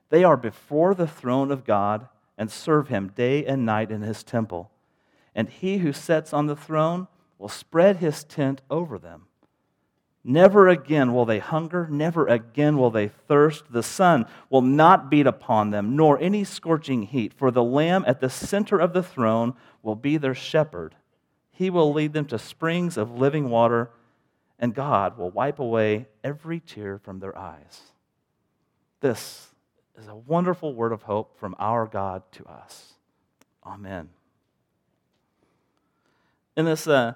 they 0.09 0.23
are 0.23 0.37
before 0.37 0.95
the 0.95 1.05
throne 1.05 1.51
of 1.51 1.65
God 1.65 2.07
and 2.37 2.49
serve 2.49 2.87
him 2.87 3.11
day 3.13 3.45
and 3.45 3.65
night 3.65 3.91
in 3.91 4.03
his 4.03 4.23
temple. 4.23 4.71
And 5.35 5.49
he 5.49 5.79
who 5.79 5.91
sits 5.91 6.31
on 6.31 6.45
the 6.45 6.55
throne 6.55 7.09
will 7.37 7.49
spread 7.49 7.97
his 7.97 8.23
tent 8.23 8.61
over 8.69 8.97
them. 8.97 9.25
Never 10.23 10.69
again 10.69 11.13
will 11.13 11.25
they 11.25 11.39
hunger, 11.39 11.87
never 11.89 12.27
again 12.27 12.77
will 12.77 12.91
they 12.91 13.07
thirst. 13.07 13.65
The 13.71 13.81
sun 13.83 14.27
will 14.49 14.61
not 14.61 15.09
beat 15.09 15.25
upon 15.25 15.71
them, 15.71 15.95
nor 15.95 16.19
any 16.19 16.43
scorching 16.43 17.03
heat, 17.03 17.33
for 17.33 17.49
the 17.49 17.63
Lamb 17.63 18.03
at 18.05 18.19
the 18.19 18.29
center 18.29 18.77
of 18.77 18.93
the 18.93 19.01
throne 19.01 19.55
will 19.81 19.95
be 19.95 20.17
their 20.17 20.35
shepherd 20.35 20.95
he 21.61 21.69
will 21.69 21.93
lead 21.93 22.11
them 22.13 22.25
to 22.25 22.39
springs 22.39 22.97
of 22.97 23.19
living 23.19 23.47
water, 23.47 23.91
and 24.57 24.73
God 24.73 25.15
will 25.15 25.29
wipe 25.29 25.59
away 25.59 26.07
every 26.23 26.59
tear 26.59 26.97
from 26.97 27.19
their 27.19 27.37
eyes. 27.37 27.81
This 28.99 29.49
is 29.95 30.07
a 30.07 30.15
wonderful 30.15 30.73
word 30.73 30.91
of 30.91 31.03
hope 31.03 31.37
from 31.39 31.55
our 31.59 31.85
God 31.85 32.23
to 32.31 32.45
us. 32.45 32.93
Amen. 33.63 34.09
In 36.57 36.65
this 36.65 36.87
uh, 36.87 37.13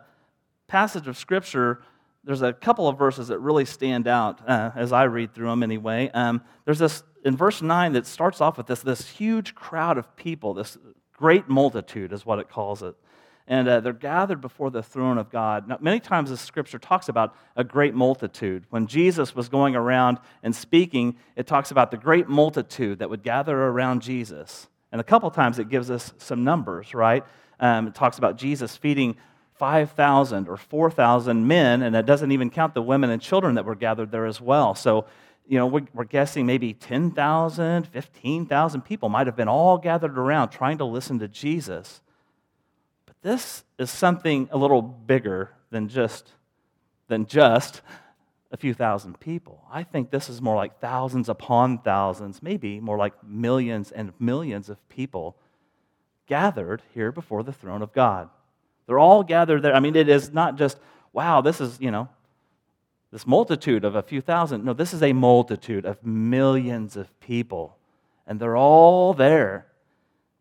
passage 0.68 1.08
of 1.08 1.18
Scripture, 1.18 1.82
there's 2.26 2.42
a 2.42 2.54
couple 2.54 2.88
of 2.88 2.98
verses 2.98 3.30
that 3.30 3.40
really 3.40 3.66
stand 3.66 4.08
out 4.08 4.48
uh, 4.48 4.72
as 4.76 4.92
I 4.92 5.04
read 5.04 5.34
through 5.34 5.48
them 5.48 5.64
anyway. 5.64 6.10
Um, 6.14 6.42
there's 6.66 6.80
this 6.80 7.04
in 7.24 7.38
verse 7.38 7.62
9 7.62 7.94
that 7.94 8.06
starts 8.06 8.42
off 8.42 8.58
with 8.58 8.68
this, 8.68 8.82
this 8.82 9.10
huge 9.10 9.56
crowd 9.56 9.98
of 9.98 10.16
people, 10.16 10.54
this 10.54 10.78
great 11.14 11.48
multitude 11.48 12.12
is 12.12 12.26
what 12.26 12.40
it 12.40 12.50
calls 12.50 12.84
it 12.84 12.96
and 13.48 13.68
uh, 13.68 13.80
they're 13.80 13.94
gathered 13.94 14.42
before 14.42 14.72
the 14.72 14.82
throne 14.82 15.18
of 15.18 15.30
God. 15.30 15.68
Now, 15.68 15.78
many 15.80 16.00
times 16.00 16.30
the 16.30 16.38
scripture 16.38 16.80
talks 16.80 17.10
about 17.10 17.36
a 17.56 17.64
great 17.64 17.94
multitude. 17.94 18.66
When 18.70 18.88
Jesus 18.88 19.36
was 19.36 19.50
going 19.50 19.76
around 19.76 20.18
and 20.42 20.56
speaking, 20.56 21.16
it 21.36 21.46
talks 21.46 21.70
about 21.70 21.92
the 21.92 21.98
great 21.98 22.28
multitude 22.28 23.00
that 23.00 23.10
would 23.10 23.24
gather 23.24 23.56
around 23.56 24.02
Jesus. 24.02 24.68
And 24.92 25.00
a 25.00 25.04
couple 25.04 25.30
times 25.30 25.60
it 25.60 25.70
gives 25.70 25.92
us 25.92 26.14
some 26.18 26.44
numbers, 26.44 26.94
right? 26.96 27.24
Um, 27.60 27.88
it 27.88 27.96
talks 27.96 28.18
about 28.18 28.38
Jesus 28.38 28.76
feeding 28.76 29.16
5,000 29.58 30.50
or 30.50 30.58
4,000 30.58 31.48
men, 31.48 31.82
and 31.82 31.96
that 31.96 32.06
doesn't 32.06 32.32
even 32.32 32.50
count 32.50 32.74
the 32.74 32.82
women 32.82 33.10
and 33.10 33.22
children 33.22 33.56
that 33.56 33.66
were 33.66 33.76
gathered 33.76 34.12
there 34.12 34.26
as 34.26 34.42
well. 34.42 34.76
So, 34.76 35.06
you 35.48 35.58
know, 35.58 35.68
we're, 35.68 35.88
we're 35.94 36.04
guessing 36.04 36.46
maybe 36.46 36.74
10,000, 36.74 37.88
15,000 37.88 38.82
people 38.82 39.10
might 39.10 39.28
have 39.28 39.36
been 39.36 39.48
all 39.48 39.78
gathered 39.78 40.18
around 40.18 40.50
trying 40.50 40.78
to 40.80 40.86
listen 40.86 41.20
to 41.20 41.28
Jesus. 41.28 42.02
But 43.06 43.16
this 43.22 43.64
is 43.78 43.90
something 43.90 44.50
a 44.52 44.58
little 44.58 44.82
bigger 44.82 45.52
than 45.70 45.88
just, 45.88 46.32
than 47.08 47.26
just 47.26 47.82
a 48.52 48.58
few 48.58 48.74
thousand 48.74 49.20
people. 49.20 49.64
I 49.72 49.84
think 49.84 50.12
this 50.12 50.30
is 50.30 50.42
more 50.42 50.56
like 50.56 50.80
thousands 50.80 51.30
upon 51.30 51.80
thousands, 51.80 52.42
maybe 52.42 52.80
more 52.80 52.98
like 52.98 53.14
millions 53.24 53.92
and 53.92 54.12
millions 54.20 54.70
of 54.70 54.88
people 54.90 55.38
gathered 56.28 56.82
here 56.94 57.12
before 57.12 57.44
the 57.44 57.54
throne 57.54 57.82
of 57.82 57.94
God. 57.94 58.30
They're 58.88 59.00
all 59.00 59.24
gathered 59.24 59.62
there. 59.62 59.76
I 59.76 59.80
mean, 59.80 59.96
it 59.96 60.10
is 60.10 60.32
not 60.32 60.58
just, 60.58 60.78
wow, 61.14 61.42
this 61.42 61.60
is, 61.60 61.80
you 61.80 61.92
know, 61.92 62.08
this 63.12 63.26
multitude 63.26 63.86
of 63.86 63.96
a 63.96 64.04
few 64.04 64.22
thousand. 64.22 64.66
No, 64.66 64.74
this 64.74 64.94
is 64.94 65.02
a 65.02 65.14
multitude 65.14 65.86
of 65.86 66.06
millions 66.06 66.96
of 66.96 67.18
people. 67.20 67.78
And 68.28 68.40
they're 68.40 68.58
all 68.58 69.14
there. 69.14 69.68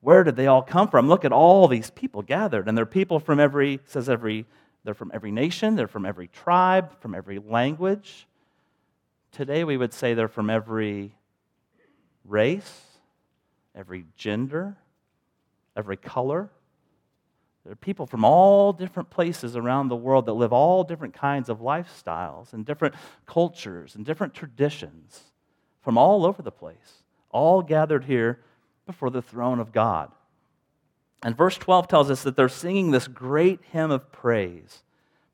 Where 0.00 0.24
did 0.24 0.36
they 0.36 0.46
all 0.46 0.62
come 0.62 0.88
from? 0.88 1.08
Look 1.08 1.24
at 1.24 1.32
all 1.32 1.68
these 1.68 1.90
people 1.90 2.22
gathered. 2.22 2.68
And 2.68 2.76
they're 2.76 2.84
people 2.84 3.20
from 3.20 3.40
every, 3.40 3.80
says 3.86 4.08
every, 4.08 4.44
they're 4.84 4.94
from 4.94 5.10
every 5.14 5.30
nation, 5.30 5.76
they're 5.76 5.86
from 5.86 6.04
every 6.04 6.28
tribe, 6.28 7.00
from 7.00 7.14
every 7.14 7.38
language. 7.38 8.26
Today 9.32 9.64
we 9.64 9.76
would 9.76 9.94
say 9.94 10.14
they're 10.14 10.28
from 10.28 10.50
every 10.50 11.14
race, 12.24 12.82
every 13.74 14.04
gender, 14.16 14.76
every 15.76 15.96
color. 15.96 16.50
There 17.64 17.72
are 17.72 17.76
people 17.76 18.06
from 18.06 18.24
all 18.24 18.74
different 18.74 19.08
places 19.08 19.56
around 19.56 19.88
the 19.88 19.96
world 19.96 20.26
that 20.26 20.34
live 20.34 20.52
all 20.52 20.84
different 20.84 21.14
kinds 21.14 21.48
of 21.48 21.60
lifestyles 21.60 22.52
and 22.52 22.64
different 22.64 22.94
cultures 23.26 23.94
and 23.94 24.04
different 24.04 24.34
traditions 24.34 25.32
from 25.82 25.96
all 25.96 26.26
over 26.26 26.42
the 26.42 26.52
place, 26.52 27.02
all 27.30 27.62
gathered 27.62 28.04
here 28.04 28.40
before 28.86 29.10
the 29.10 29.22
throne 29.22 29.60
of 29.60 29.72
God. 29.72 30.10
And 31.22 31.34
verse 31.34 31.56
12 31.56 31.88
tells 31.88 32.10
us 32.10 32.22
that 32.22 32.36
they're 32.36 32.50
singing 32.50 32.90
this 32.90 33.08
great 33.08 33.60
hymn 33.72 33.90
of 33.90 34.12
praise, 34.12 34.82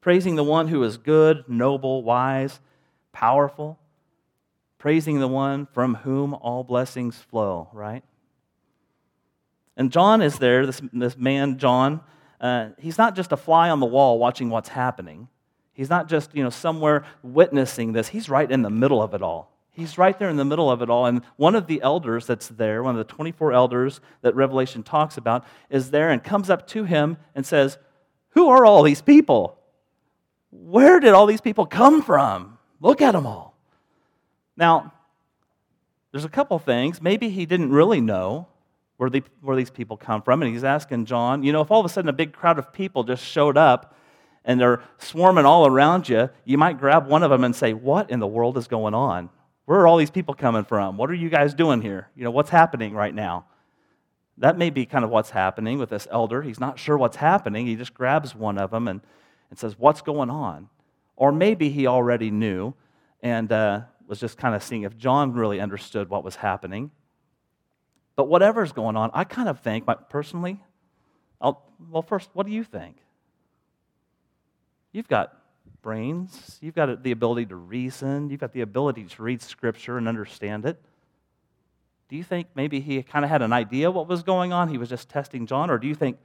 praising 0.00 0.36
the 0.36 0.44
one 0.44 0.68
who 0.68 0.84
is 0.84 0.98
good, 0.98 1.44
noble, 1.48 2.04
wise, 2.04 2.60
powerful, 3.12 3.76
praising 4.78 5.18
the 5.18 5.26
one 5.26 5.66
from 5.66 5.96
whom 5.96 6.34
all 6.34 6.62
blessings 6.62 7.16
flow, 7.16 7.68
right? 7.72 8.04
And 9.76 9.90
John 9.90 10.22
is 10.22 10.38
there, 10.38 10.64
this, 10.64 10.80
this 10.92 11.16
man, 11.16 11.58
John. 11.58 12.02
Uh, 12.40 12.70
he's 12.78 12.96
not 12.96 13.14
just 13.14 13.32
a 13.32 13.36
fly 13.36 13.70
on 13.70 13.80
the 13.80 13.86
wall 13.86 14.18
watching 14.18 14.48
what's 14.48 14.70
happening. 14.70 15.28
He's 15.72 15.90
not 15.90 16.08
just, 16.08 16.34
you 16.34 16.42
know, 16.42 16.50
somewhere 16.50 17.04
witnessing 17.22 17.92
this. 17.92 18.08
He's 18.08 18.28
right 18.28 18.50
in 18.50 18.62
the 18.62 18.70
middle 18.70 19.02
of 19.02 19.14
it 19.14 19.22
all. 19.22 19.50
He's 19.72 19.96
right 19.96 20.18
there 20.18 20.28
in 20.28 20.36
the 20.36 20.44
middle 20.44 20.70
of 20.70 20.82
it 20.82 20.90
all. 20.90 21.06
And 21.06 21.22
one 21.36 21.54
of 21.54 21.66
the 21.66 21.80
elders 21.82 22.26
that's 22.26 22.48
there, 22.48 22.82
one 22.82 22.98
of 22.98 23.06
the 23.06 23.12
24 23.12 23.52
elders 23.52 24.00
that 24.22 24.34
Revelation 24.34 24.82
talks 24.82 25.16
about, 25.16 25.44
is 25.68 25.90
there 25.90 26.10
and 26.10 26.22
comes 26.22 26.50
up 26.50 26.66
to 26.68 26.84
him 26.84 27.18
and 27.34 27.46
says, 27.46 27.78
Who 28.30 28.48
are 28.48 28.66
all 28.66 28.82
these 28.82 29.02
people? 29.02 29.58
Where 30.50 30.98
did 30.98 31.12
all 31.12 31.26
these 31.26 31.40
people 31.40 31.66
come 31.66 32.02
from? 32.02 32.58
Look 32.80 33.00
at 33.00 33.12
them 33.12 33.26
all. 33.26 33.54
Now, 34.56 34.92
there's 36.10 36.24
a 36.24 36.30
couple 36.30 36.58
things. 36.58 37.00
Maybe 37.00 37.30
he 37.30 37.46
didn't 37.46 37.70
really 37.70 38.00
know 38.00 38.48
where, 39.00 39.08
where 39.40 39.56
these 39.56 39.70
people 39.70 39.96
come 39.96 40.20
from. 40.20 40.42
And 40.42 40.52
he's 40.52 40.62
asking 40.62 41.06
John, 41.06 41.42
you 41.42 41.52
know, 41.52 41.62
if 41.62 41.70
all 41.70 41.80
of 41.80 41.86
a 41.86 41.88
sudden 41.88 42.10
a 42.10 42.12
big 42.12 42.34
crowd 42.34 42.58
of 42.58 42.70
people 42.70 43.02
just 43.02 43.24
showed 43.24 43.56
up 43.56 43.96
and 44.44 44.60
they're 44.60 44.82
swarming 44.98 45.46
all 45.46 45.66
around 45.66 46.06
you, 46.06 46.28
you 46.44 46.58
might 46.58 46.78
grab 46.78 47.06
one 47.06 47.22
of 47.22 47.30
them 47.30 47.42
and 47.42 47.56
say, 47.56 47.72
What 47.72 48.10
in 48.10 48.20
the 48.20 48.26
world 48.26 48.58
is 48.58 48.68
going 48.68 48.92
on? 48.92 49.30
Where 49.64 49.80
are 49.80 49.86
all 49.86 49.96
these 49.96 50.10
people 50.10 50.34
coming 50.34 50.64
from? 50.64 50.98
What 50.98 51.08
are 51.08 51.14
you 51.14 51.30
guys 51.30 51.54
doing 51.54 51.80
here? 51.80 52.08
You 52.14 52.24
know, 52.24 52.30
what's 52.30 52.50
happening 52.50 52.92
right 52.92 53.14
now? 53.14 53.46
That 54.36 54.58
may 54.58 54.68
be 54.68 54.84
kind 54.84 55.02
of 55.02 55.10
what's 55.10 55.30
happening 55.30 55.78
with 55.78 55.88
this 55.88 56.06
elder. 56.10 56.42
He's 56.42 56.60
not 56.60 56.78
sure 56.78 56.98
what's 56.98 57.16
happening. 57.16 57.66
He 57.66 57.76
just 57.76 57.94
grabs 57.94 58.34
one 58.34 58.58
of 58.58 58.70
them 58.70 58.86
and, 58.86 59.00
and 59.48 59.58
says, 59.58 59.78
What's 59.78 60.02
going 60.02 60.28
on? 60.28 60.68
Or 61.16 61.32
maybe 61.32 61.70
he 61.70 61.86
already 61.86 62.30
knew 62.30 62.74
and 63.22 63.50
uh, 63.50 63.80
was 64.06 64.20
just 64.20 64.36
kind 64.36 64.54
of 64.54 64.62
seeing 64.62 64.82
if 64.82 64.98
John 64.98 65.32
really 65.32 65.58
understood 65.58 66.10
what 66.10 66.22
was 66.22 66.36
happening. 66.36 66.90
But 68.20 68.28
whatever's 68.28 68.72
going 68.72 68.98
on, 68.98 69.10
I 69.14 69.24
kind 69.24 69.48
of 69.48 69.60
think, 69.60 69.88
personally, 70.10 70.60
I'll, 71.40 71.66
well, 71.90 72.02
first, 72.02 72.28
what 72.34 72.44
do 72.44 72.52
you 72.52 72.64
think? 72.64 72.98
You've 74.92 75.08
got 75.08 75.38
brains. 75.80 76.58
You've 76.60 76.74
got 76.74 77.02
the 77.02 77.12
ability 77.12 77.46
to 77.46 77.56
reason. 77.56 78.28
You've 78.28 78.40
got 78.40 78.52
the 78.52 78.60
ability 78.60 79.04
to 79.04 79.22
read 79.22 79.40
Scripture 79.40 79.96
and 79.96 80.06
understand 80.06 80.66
it. 80.66 80.78
Do 82.10 82.16
you 82.16 82.22
think 82.22 82.48
maybe 82.54 82.80
he 82.80 83.02
kind 83.02 83.24
of 83.24 83.30
had 83.30 83.40
an 83.40 83.54
idea 83.54 83.90
what 83.90 84.06
was 84.06 84.22
going 84.22 84.52
on? 84.52 84.68
He 84.68 84.76
was 84.76 84.90
just 84.90 85.08
testing 85.08 85.46
John? 85.46 85.70
Or 85.70 85.78
do 85.78 85.88
you 85.88 85.94
think 85.94 86.18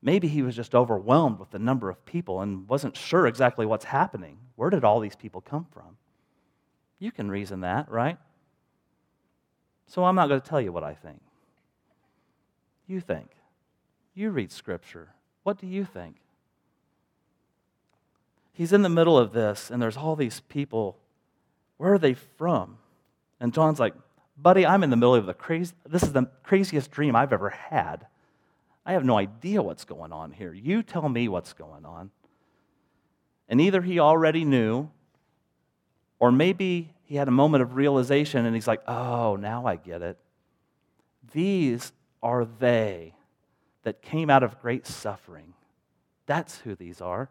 maybe 0.00 0.28
he 0.28 0.42
was 0.42 0.54
just 0.54 0.72
overwhelmed 0.72 1.40
with 1.40 1.50
the 1.50 1.58
number 1.58 1.90
of 1.90 2.06
people 2.06 2.42
and 2.42 2.68
wasn't 2.68 2.96
sure 2.96 3.26
exactly 3.26 3.66
what's 3.66 3.86
happening? 3.86 4.38
Where 4.54 4.70
did 4.70 4.84
all 4.84 5.00
these 5.00 5.16
people 5.16 5.40
come 5.40 5.66
from? 5.74 5.96
You 7.00 7.10
can 7.10 7.28
reason 7.28 7.62
that, 7.62 7.90
right? 7.90 8.18
So 9.86 10.04
I'm 10.04 10.14
not 10.14 10.28
going 10.28 10.40
to 10.40 10.48
tell 10.48 10.60
you 10.60 10.72
what 10.72 10.84
I 10.84 10.94
think. 10.94 11.20
You 12.86 13.00
think. 13.00 13.30
You 14.14 14.30
read 14.30 14.52
Scripture. 14.52 15.10
What 15.42 15.58
do 15.58 15.66
you 15.66 15.84
think? 15.84 16.16
he's 18.54 18.72
in 18.72 18.82
the 18.82 18.88
middle 18.88 19.18
of 19.18 19.32
this, 19.32 19.70
and 19.70 19.82
there's 19.82 19.98
all 19.98 20.16
these 20.16 20.40
people. 20.40 20.96
Where 21.76 21.92
are 21.92 21.98
they 21.98 22.14
from? 22.14 22.78
And 23.38 23.52
John's 23.52 23.78
like, 23.78 23.94
buddy, 24.38 24.64
I'm 24.64 24.82
in 24.82 24.90
the 24.90 24.96
middle 24.96 25.14
of 25.14 25.26
the 25.26 25.34
crazy, 25.34 25.74
this 25.86 26.02
is 26.02 26.12
the 26.12 26.30
craziest 26.42 26.90
dream 26.90 27.14
I've 27.14 27.32
ever 27.32 27.50
had. 27.50 28.06
I 28.86 28.92
have 28.92 29.04
no 29.04 29.18
idea 29.18 29.60
what's 29.60 29.84
going 29.84 30.12
on 30.12 30.32
here. 30.32 30.52
You 30.52 30.82
tell 30.82 31.08
me 31.08 31.28
what's 31.28 31.52
going 31.52 31.84
on. 31.84 32.10
And 33.48 33.60
either 33.60 33.82
he 33.82 33.98
already 33.98 34.44
knew, 34.44 34.88
or 36.18 36.32
maybe 36.32 36.93
he 37.04 37.16
had 37.16 37.28
a 37.28 37.32
moment 37.32 37.62
of 37.62 37.76
realization 37.76 38.46
and 38.46 38.54
he's 38.54 38.66
like, 38.66 38.82
oh, 38.88 39.36
now 39.36 39.66
I 39.66 39.76
get 39.76 40.02
it. 40.02 40.18
These 41.32 41.92
are 42.22 42.44
they 42.44 43.14
that 43.82 44.02
came 44.02 44.30
out 44.30 44.42
of 44.42 44.60
great 44.60 44.86
suffering. 44.86 45.52
That's 46.26 46.58
who 46.58 46.74
these 46.74 47.00
are. 47.00 47.28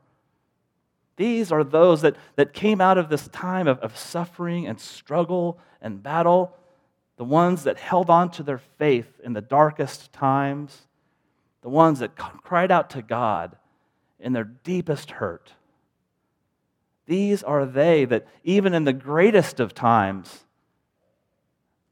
These 1.16 1.52
are 1.52 1.64
those 1.64 2.02
that, 2.02 2.16
that 2.36 2.54
came 2.54 2.82
out 2.82 2.98
of 2.98 3.10
this 3.10 3.28
time 3.28 3.68
of, 3.68 3.80
of 3.80 3.98
suffering 3.98 4.68
and 4.68 4.80
struggle 4.80 5.60
and 5.82 6.02
battle, 6.02 6.56
the 7.18 7.24
ones 7.24 7.64
that 7.64 7.78
held 7.78 8.10
on 8.10 8.32
to 8.32 8.44
their 8.44 8.58
faith 8.58 9.20
in 9.24 9.34
the 9.34 9.42
darkest 9.42 10.12
times, 10.12 10.88
the 11.62 11.70
ones 11.70 12.00
that 12.00 12.16
cried 12.16 12.72
out 12.72 12.90
to 12.92 13.02
God 13.02 13.56
in 14.20 14.34
their 14.34 14.44
deepest 14.44 15.12
hurt. 15.12 15.52
These 17.06 17.44
are 17.44 17.66
they 17.66 18.06
that, 18.06 18.28
even 18.44 18.74
in 18.74 18.86
the 18.86 18.94
greatest 18.94 19.60
of 19.60 19.74
times, 19.74 20.46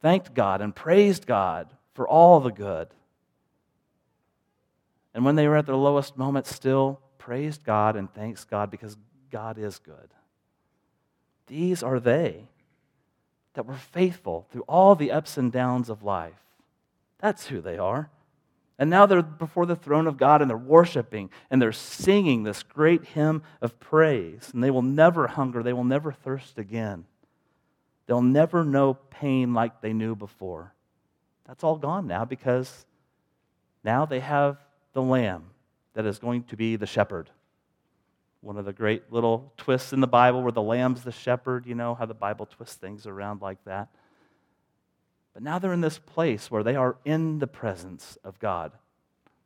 thanked 0.01 0.33
God 0.33 0.61
and 0.61 0.75
praised 0.75 1.25
God 1.25 1.69
for 1.93 2.07
all 2.07 2.39
the 2.39 2.51
good. 2.51 2.87
And 5.13 5.25
when 5.25 5.35
they 5.35 5.47
were 5.47 5.57
at 5.57 5.65
their 5.65 5.75
lowest 5.75 6.17
moment, 6.17 6.45
still 6.47 7.01
praised 7.17 7.63
God 7.63 7.95
and 7.95 8.11
thanks 8.13 8.45
God 8.45 8.71
because 8.71 8.95
God 9.29 9.57
is 9.57 9.79
good. 9.79 10.09
These 11.47 11.83
are 11.83 11.99
they 11.99 12.47
that 13.53 13.65
were 13.65 13.73
faithful 13.73 14.47
through 14.49 14.63
all 14.63 14.95
the 14.95 15.11
ups 15.11 15.37
and 15.37 15.51
downs 15.51 15.89
of 15.89 16.03
life. 16.03 16.39
That's 17.19 17.47
who 17.47 17.59
they 17.59 17.77
are. 17.77 18.09
And 18.79 18.89
now 18.89 19.05
they're 19.05 19.21
before 19.21 19.65
the 19.65 19.75
throne 19.75 20.07
of 20.07 20.17
God 20.17 20.41
and 20.41 20.49
they're 20.49 20.57
worshiping 20.57 21.29
and 21.49 21.61
they're 21.61 21.71
singing 21.71 22.43
this 22.43 22.63
great 22.63 23.05
hymn 23.05 23.43
of 23.61 23.79
praise. 23.79 24.49
And 24.53 24.63
they 24.63 24.71
will 24.71 24.81
never 24.81 25.27
hunger, 25.27 25.61
they 25.61 25.73
will 25.73 25.83
never 25.83 26.11
thirst 26.11 26.57
again. 26.57 27.05
They'll 28.07 28.21
never 28.21 28.65
know 28.65 28.95
pain 28.95 29.53
like 29.53 29.81
they 29.81 29.93
knew 29.93 30.15
before. 30.15 30.73
That's 31.47 31.63
all 31.63 31.77
gone 31.77 32.07
now 32.07 32.25
because 32.25 32.85
now 33.83 34.05
they 34.05 34.19
have 34.19 34.57
the 34.93 35.01
Lamb 35.01 35.45
that 35.93 36.05
is 36.05 36.19
going 36.19 36.43
to 36.43 36.57
be 36.57 36.75
the 36.75 36.87
shepherd 36.87 37.29
one 38.41 38.57
of 38.57 38.65
the 38.65 38.73
great 38.73 39.11
little 39.11 39.53
twists 39.55 39.93
in 39.93 40.01
the 40.01 40.07
Bible 40.07 40.41
where 40.41 40.51
the 40.51 40.61
lamb's 40.61 41.03
the 41.03 41.11
shepherd, 41.11 41.65
you 41.65 41.75
know, 41.75 41.93
how 41.93 42.05
the 42.05 42.13
Bible 42.13 42.47
twists 42.47 42.75
things 42.75 43.05
around 43.05 43.41
like 43.41 43.63
that. 43.65 43.89
But 45.33 45.43
now 45.43 45.59
they're 45.59 45.73
in 45.73 45.81
this 45.81 45.99
place 45.99 46.51
where 46.51 46.63
they 46.63 46.75
are 46.75 46.97
in 47.05 47.39
the 47.39 47.47
presence 47.47 48.17
of 48.23 48.39
God. 48.39 48.73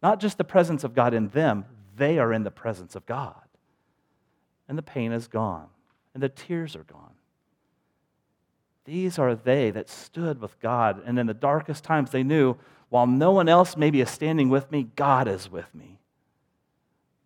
Not 0.02 0.20
just 0.20 0.38
the 0.38 0.44
presence 0.44 0.84
of 0.84 0.96
God 0.96 1.14
in 1.14 1.30
them, 1.30 1.66
they 1.96 2.20
are 2.20 2.34
in 2.34 2.44
the 2.44 2.52
presence 2.52 2.96
of 2.96 3.06
God. 3.06 3.36
And 4.68 4.78
the 4.78 4.84
pain 4.84 5.12
is 5.12 5.28
gone, 5.28 5.68
and 6.14 6.24
the 6.24 6.30
tears 6.30 6.76
are 6.76 6.84
gone. 6.84 7.14
These 8.86 9.20
are 9.20 9.36
they 9.36 9.72
that 9.72 9.90
stood 9.90 10.42
with 10.42 10.60
God, 10.60 11.02
and 11.06 11.18
in 11.18 11.28
the 11.28 11.34
darkest 11.34 11.84
times 11.84 12.12
they 12.12 12.24
knew, 12.24 12.56
while 12.90 13.08
no 13.08 13.32
one 13.32 13.50
else 13.50 13.78
maybe 13.78 14.02
is 14.02 14.10
standing 14.10 14.50
with 14.50 14.72
me, 14.72 14.88
God 14.96 15.28
is 15.28 15.52
with 15.52 15.74
me. 15.74 16.00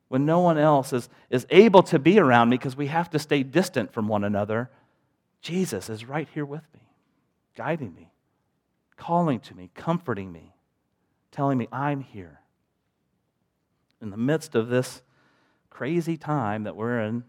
when 0.10 0.26
no 0.26 0.40
one 0.40 0.58
else 0.58 0.92
is, 0.92 1.08
is 1.30 1.48
able 1.50 1.84
to 1.84 1.98
be 1.98 2.20
around 2.20 2.50
me 2.50 2.58
because 2.58 2.76
we 2.76 2.88
have 2.88 3.10
to 3.12 3.20
stay 3.20 3.44
distant 3.44 3.94
from 3.94 4.08
one 4.08 4.24
another, 4.24 4.70
Jesus 5.42 5.90
is 5.90 6.04
right 6.04 6.28
here 6.34 6.46
with 6.46 6.64
me, 6.74 6.82
guiding 7.56 7.94
me, 7.96 8.12
calling 9.00 9.40
to 9.40 9.56
me, 9.56 9.72
comforting 9.74 10.32
me, 10.32 10.54
telling 11.32 11.58
me, 11.58 11.68
I'm 11.72 12.02
here. 12.02 12.42
In 14.02 14.12
the 14.12 14.18
midst 14.18 14.56
of 14.56 14.68
this 14.68 15.02
crazy 15.70 16.18
time 16.18 16.64
that 16.66 16.76
we're 16.76 17.00
in, 17.00 17.24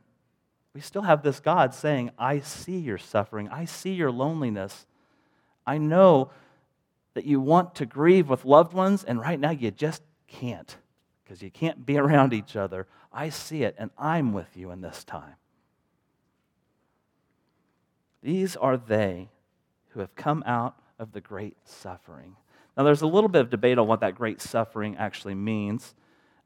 we 0.75 0.81
still 0.81 1.03
have 1.03 1.23
this 1.23 1.41
God 1.41 1.73
saying, 1.73 2.11
I 2.19 2.41
see 2.41 2.79
your 2.79 2.99
suffering, 2.99 3.49
I 3.49 3.65
see 3.65 3.93
your 3.93 4.11
loneliness. 4.11 4.87
I 5.67 5.79
know 5.79 6.31
that 7.15 7.25
you 7.25 7.41
want 7.41 7.77
to 7.77 7.87
grieve 7.87 8.29
with 8.29 8.45
loved 8.45 8.73
ones, 8.73 9.05
and 9.05 9.21
right 9.21 9.39
now 9.39 9.51
you 9.51 9.71
just 9.71 10.03
can't 10.27 10.77
because 11.23 11.41
you 11.41 11.51
can't 11.51 11.87
be 11.87 11.99
around 11.99 12.33
each 12.33 12.57
other. 12.57 12.87
I 13.13 13.29
see 13.29 13.63
it, 13.63 13.77
and 13.79 13.91
I'm 13.97 14.33
with 14.33 14.57
you 14.57 14.71
in 14.73 14.81
this 14.81 15.05
time. 15.05 15.37
These 18.23 18.57
are 18.57 18.77
they 18.77 19.31
who 19.91 20.01
have 20.01 20.15
come 20.15 20.43
out 20.47 20.77
of 21.01 21.13
the 21.13 21.21
great 21.21 21.57
suffering. 21.65 22.37
Now, 22.77 22.85
there's 22.85 23.03
a 23.03 23.07
little 23.07 23.29
bit 23.29 23.41
of 23.41 23.51
debate 23.51 23.79
on 23.79 23.89
what 23.89 24.01
that 24.01 24.15
great 24.15 24.41
suffering 24.41 24.97
actually 24.97 25.35
means. 25.35 25.95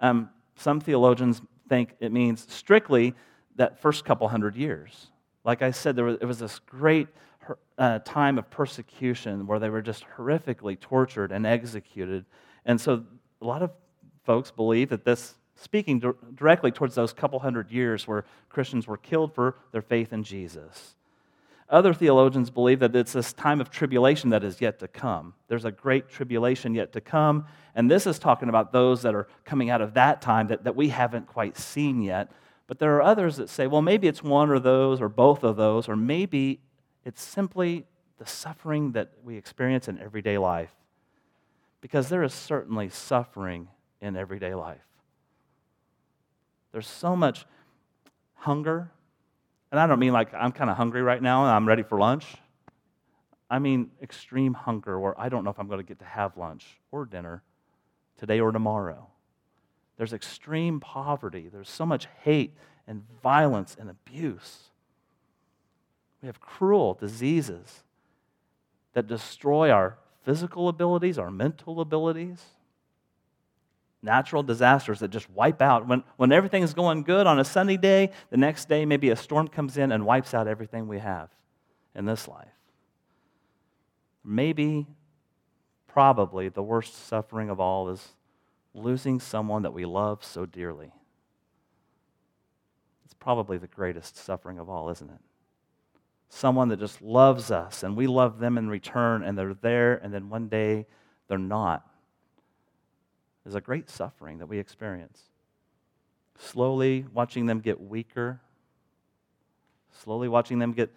Um, 0.01 0.31
some 0.57 0.81
theologians 0.81 1.43
think 1.69 1.95
it 2.01 2.13
means 2.13 2.47
strictly 2.49 3.15
that 3.57 3.81
first 3.81 4.05
couple 4.05 4.29
hundred 4.29 4.57
years. 4.57 5.09
Like 5.45 5.61
I 5.61 5.73
said, 5.73 5.97
there 5.97 6.05
was, 6.07 6.19
it 6.21 6.25
was 6.25 6.39
this 6.39 6.59
great 6.61 7.09
uh, 7.77 7.99
time 8.01 8.39
of 8.39 8.49
persecution 8.51 9.47
where 9.47 9.59
they 9.59 9.69
were 9.69 9.83
just 9.83 10.05
horrifically 10.17 10.79
tortured 10.81 11.33
and 11.33 11.47
executed. 11.47 12.25
And 12.65 12.81
so 12.81 13.05
a 13.43 13.45
lot 13.45 13.63
of 13.63 13.71
folks 14.25 14.51
believe 14.51 14.89
that 14.89 15.05
this, 15.05 15.35
speaking 15.57 16.03
directly 16.35 16.71
towards 16.71 16.95
those 16.95 17.13
couple 17.13 17.39
hundred 17.41 17.71
years 17.71 18.07
where 18.07 18.25
Christians 18.49 18.87
were 18.87 18.97
killed 18.97 19.35
for 19.35 19.57
their 19.73 19.83
faith 19.83 20.13
in 20.13 20.23
Jesus. 20.23 20.95
Other 21.75 21.93
theologians 21.93 22.51
believe 22.51 22.79
that 22.79 22.95
it's 22.95 23.15
this 23.15 23.33
time 23.33 23.61
of 23.61 23.69
tribulation 23.69 24.31
that 24.31 24.45
is 24.45 24.61
yet 24.61 24.79
to 24.79 24.87
come. 24.87 25.35
There's 25.49 25.65
a 25.65 25.73
great 25.73 26.09
tribulation 26.09 26.73
yet 26.73 26.93
to 26.93 27.01
come, 27.01 27.47
and 27.75 27.91
this 27.91 28.07
is 28.07 28.21
talking 28.21 28.49
about 28.49 28.71
those 28.71 29.03
that 29.03 29.13
are 29.13 29.27
coming 29.45 29.71
out 29.71 29.81
of 29.81 29.95
that 29.95 30.23
time 30.23 30.47
that, 30.47 30.63
that 30.63 30.77
we 30.77 30.91
haven't 30.91 31.27
quite 31.27 31.59
seen 31.59 32.01
yet. 32.01 32.31
But 32.69 32.79
there 32.79 32.95
are 32.95 33.03
others 33.03 33.39
that 33.39 33.51
say, 33.51 33.67
well, 33.67 33.83
maybe 33.83 34.07
it's 34.07 34.23
one 34.23 34.51
or 34.51 34.61
those 34.61 35.01
or 35.01 35.09
both 35.09 35.43
of 35.43 35.57
those, 35.57 35.89
or 35.89 35.97
maybe 35.97 36.61
it's 37.05 37.21
simply 37.21 37.87
the 38.19 38.27
suffering 38.27 38.93
that 38.93 39.11
we 39.25 39.37
experience 39.37 39.89
in 39.89 39.99
everyday 39.99 40.39
life. 40.39 40.73
Because 41.81 42.09
there 42.09 42.23
is 42.23 42.33
certainly 42.33 42.89
suffering 42.89 43.67
in 44.01 44.15
everyday 44.15 44.55
life. 44.55 44.87
There's 46.71 46.87
so 46.87 47.17
much 47.17 47.47
hunger. 48.35 48.93
And 49.75 49.81
I 49.81 49.89
don't 49.89 49.99
mean 49.99 50.13
like 50.13 50.33
I'm 50.33 50.53
kind 50.53 50.71
of 50.71 50.77
hungry 50.77 51.03
right 51.03 51.21
now 51.21 51.43
and 51.43 51.51
I'm 51.51 51.67
ready 51.67 51.83
for 51.83 51.99
lunch. 51.99 52.37
I 53.51 53.59
mean 53.59 53.91
extreme 54.01 54.55
hunger 54.55 55.01
where 55.01 55.21
I 55.21 55.29
don't 55.29 55.43
know 55.43 55.51
if 55.51 55.59
I'm 55.59 55.67
going 55.67 55.81
to 55.81 55.85
get 55.85 55.99
to 55.99 56.05
have 56.05 56.37
lunch 56.37 56.79
or 56.93 57.05
dinner 57.05 57.43
today 58.17 58.39
or 58.39 58.53
tomorrow. 58.53 59.09
There's 59.97 60.13
extreme 60.13 60.79
poverty. 60.79 61.49
There's 61.53 61.69
so 61.69 61.85
much 61.85 62.07
hate 62.23 62.55
and 62.87 63.03
violence 63.21 63.77
and 63.77 63.91
abuse. 63.91 64.71
We 66.23 66.27
have 66.27 66.41
cruel 66.41 66.95
diseases 66.95 67.83
that 68.93 69.09
destroy 69.09 69.71
our 69.73 69.99
physical 70.23 70.69
abilities, 70.69 71.19
our 71.19 71.33
mental 71.33 71.81
abilities, 71.81 72.45
natural 74.05 74.43
disasters 74.43 75.01
that 75.01 75.09
just 75.09 75.29
wipe 75.31 75.63
out. 75.63 75.89
When, 75.89 76.05
when 76.17 76.31
everything 76.31 76.63
is 76.63 76.75
going 76.75 77.03
good 77.03 77.27
on 77.27 77.41
a 77.41 77.45
sunny 77.45 77.77
day, 77.77 78.11
the 78.31 78.37
next 78.37 78.69
day 78.69 78.85
maybe 78.85 79.11
a 79.11 79.17
storm 79.17 79.49
comes 79.49 79.77
in 79.77 79.91
and 79.91 80.05
wipes 80.05 80.35
out 80.35 80.47
everything 80.47 80.87
we 80.87 80.99
have 80.99 81.31
in 81.95 82.05
this 82.05 82.29
life. 82.29 82.49
Maybe, 84.23 84.87
probably, 85.87 86.49
the 86.49 86.63
worst 86.63 87.07
suffering 87.07 87.51
of 87.51 87.59
all 87.59 87.89
is 87.89 88.11
losing 88.75 89.21
someone 89.21 89.63
that 89.63 89.73
we 89.73 89.85
love 89.85 90.23
so 90.25 90.47
dearly. 90.47 90.93
It's 93.05 93.15
probably 93.15 93.59
the 93.59 93.67
greatest 93.67 94.17
suffering 94.17 94.59
of 94.59 94.69
all, 94.69 94.91
isn't 94.91 95.11
it? 95.11 95.21
Someone 96.29 96.69
that 96.69 96.81
just 96.81 97.01
loves 97.01 97.51
us 97.51 97.83
and 97.83 97.97
we 97.97 98.07
love 98.07 98.39
them 98.39 98.59
in 98.59 98.69
return 98.69 99.23
and 99.23 99.39
they're 99.39 99.55
there 99.55 99.95
and 99.97 100.13
then 100.13 100.29
one 100.29 100.49
day 100.49 100.87
they're 101.29 101.39
not. 101.39 101.87
Is 103.47 103.55
a 103.55 103.61
great 103.61 103.91
suffering 103.91 104.39
that 104.39 104.47
we 104.47 104.59
experience. 104.59 105.23
Slowly 106.39 107.05
watching 107.13 107.47
them 107.47 107.61
get 107.61 107.81
weaker, 107.81 108.41
slowly 109.93 110.29
watching 110.29 110.59
them 110.59 110.73
get 110.73 110.93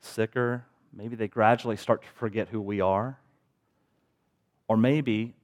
sicker. 0.00 0.64
Maybe 0.92 1.16
they 1.16 1.28
gradually 1.28 1.76
start 1.76 2.02
to 2.02 2.08
forget 2.08 2.48
who 2.48 2.60
we 2.60 2.80
are. 2.80 3.18
Or 4.68 4.76
maybe 4.76 5.34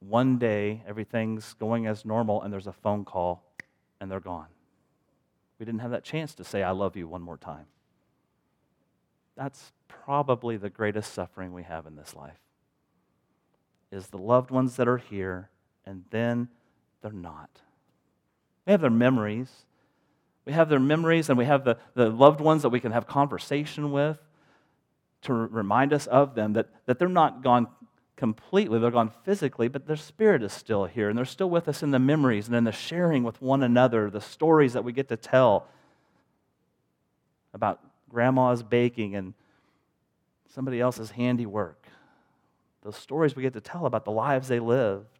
one 0.00 0.38
day 0.38 0.82
everything's 0.86 1.54
going 1.54 1.86
as 1.86 2.04
normal 2.04 2.42
and 2.42 2.52
there's 2.52 2.66
a 2.66 2.72
phone 2.72 3.04
call 3.04 3.42
and 4.00 4.10
they're 4.10 4.20
gone. 4.20 4.46
We 5.58 5.66
didn't 5.66 5.80
have 5.80 5.90
that 5.90 6.04
chance 6.04 6.34
to 6.36 6.44
say, 6.44 6.62
I 6.62 6.70
love 6.70 6.96
you 6.96 7.08
one 7.08 7.22
more 7.22 7.38
time. 7.38 7.66
That's 9.36 9.72
probably 9.88 10.56
the 10.56 10.70
greatest 10.70 11.12
suffering 11.12 11.52
we 11.52 11.64
have 11.64 11.86
in 11.86 11.96
this 11.96 12.14
life 12.14 12.38
is 13.90 14.08
the 14.08 14.18
loved 14.18 14.50
ones 14.50 14.76
that 14.76 14.88
are 14.88 14.98
here 14.98 15.48
and 15.86 16.04
then 16.10 16.48
they're 17.02 17.12
not. 17.12 17.50
We 18.66 18.72
have 18.72 18.80
their 18.80 18.90
memories. 18.90 19.50
We 20.44 20.52
have 20.52 20.68
their 20.68 20.80
memories 20.80 21.28
and 21.28 21.38
we 21.38 21.44
have 21.44 21.64
the, 21.64 21.78
the 21.94 22.10
loved 22.10 22.40
ones 22.40 22.62
that 22.62 22.68
we 22.68 22.80
can 22.80 22.92
have 22.92 23.06
conversation 23.06 23.92
with 23.92 24.18
to 25.22 25.32
remind 25.32 25.92
us 25.92 26.06
of 26.06 26.34
them 26.34 26.52
that, 26.54 26.68
that 26.86 26.98
they're 26.98 27.08
not 27.08 27.42
gone 27.42 27.68
completely. 28.16 28.78
They're 28.78 28.90
gone 28.90 29.12
physically, 29.24 29.68
but 29.68 29.86
their 29.86 29.96
spirit 29.96 30.42
is 30.42 30.52
still 30.52 30.84
here, 30.84 31.08
and 31.08 31.18
they're 31.18 31.24
still 31.24 31.50
with 31.50 31.68
us 31.68 31.82
in 31.82 31.90
the 31.90 31.98
memories 31.98 32.46
and 32.46 32.56
in 32.56 32.64
the 32.64 32.72
sharing 32.72 33.22
with 33.24 33.40
one 33.42 33.62
another, 33.62 34.10
the 34.10 34.20
stories 34.20 34.72
that 34.72 34.84
we 34.84 34.92
get 34.92 35.08
to 35.08 35.16
tell 35.16 35.66
about 37.52 37.80
grandma's 38.08 38.62
baking 38.62 39.16
and 39.16 39.34
somebody 40.54 40.80
else's 40.80 41.10
handiwork. 41.10 41.86
Those 42.82 42.96
stories 42.96 43.34
we 43.34 43.42
get 43.42 43.54
to 43.54 43.60
tell 43.60 43.86
about 43.86 44.04
the 44.04 44.12
lives 44.12 44.48
they 44.48 44.60
lived 44.60 45.15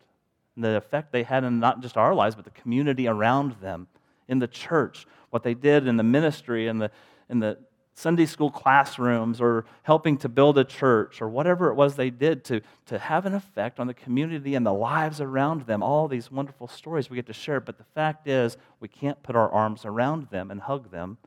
and 0.57 0.65
the 0.65 0.77
effect 0.77 1.13
they 1.13 1.23
had 1.23 1.45
in 1.45 1.61
not 1.61 1.81
just 1.81 1.97
our 1.97 2.15
lives, 2.15 2.35
but 2.35 2.45
the 2.45 2.51
community 2.51 3.07
around 3.07 3.53
them, 3.61 3.87
in 4.27 4.41
the 4.41 4.49
church, 4.49 5.07
what 5.31 5.43
they 5.43 5.55
did 5.55 5.87
in 5.87 5.97
the 5.97 6.03
ministry 6.03 6.67
and 6.67 6.81
the, 6.81 6.91
in 7.29 7.39
the 7.39 7.59
Sunday 7.95 8.27
school 8.27 8.51
classrooms 8.51 9.41
or 9.41 9.65
helping 9.83 10.19
to 10.19 10.29
build 10.29 10.59
a 10.59 10.65
church 10.65 11.23
or 11.23 11.29
whatever 11.29 11.71
it 11.71 11.75
was 11.75 11.97
they 11.97 12.11
did 12.11 12.45
to, 12.45 12.61
to 12.87 12.99
have 12.99 13.25
an 13.25 13.35
effect 13.35 13.79
on 13.79 13.87
the 13.87 13.95
community 13.95 14.55
and 14.55 14.67
the 14.67 14.73
lives 14.73 15.21
around 15.21 15.63
them. 15.63 15.83
All 15.83 16.09
these 16.09 16.31
wonderful 16.31 16.69
stories 16.69 17.09
we 17.09 17.17
get 17.17 17.27
to 17.27 17.33
share. 17.33 17.61
But 17.61 17.79
the 17.79 17.85
fact 17.95 18.29
is, 18.29 18.57
we 18.81 18.89
can't 18.89 19.23
put 19.23 19.37
our 19.37 19.51
arms 19.51 19.85
around 19.85 20.29
them 20.29 20.51
and 20.51 20.61
hug 20.61 20.91
them 20.91 21.19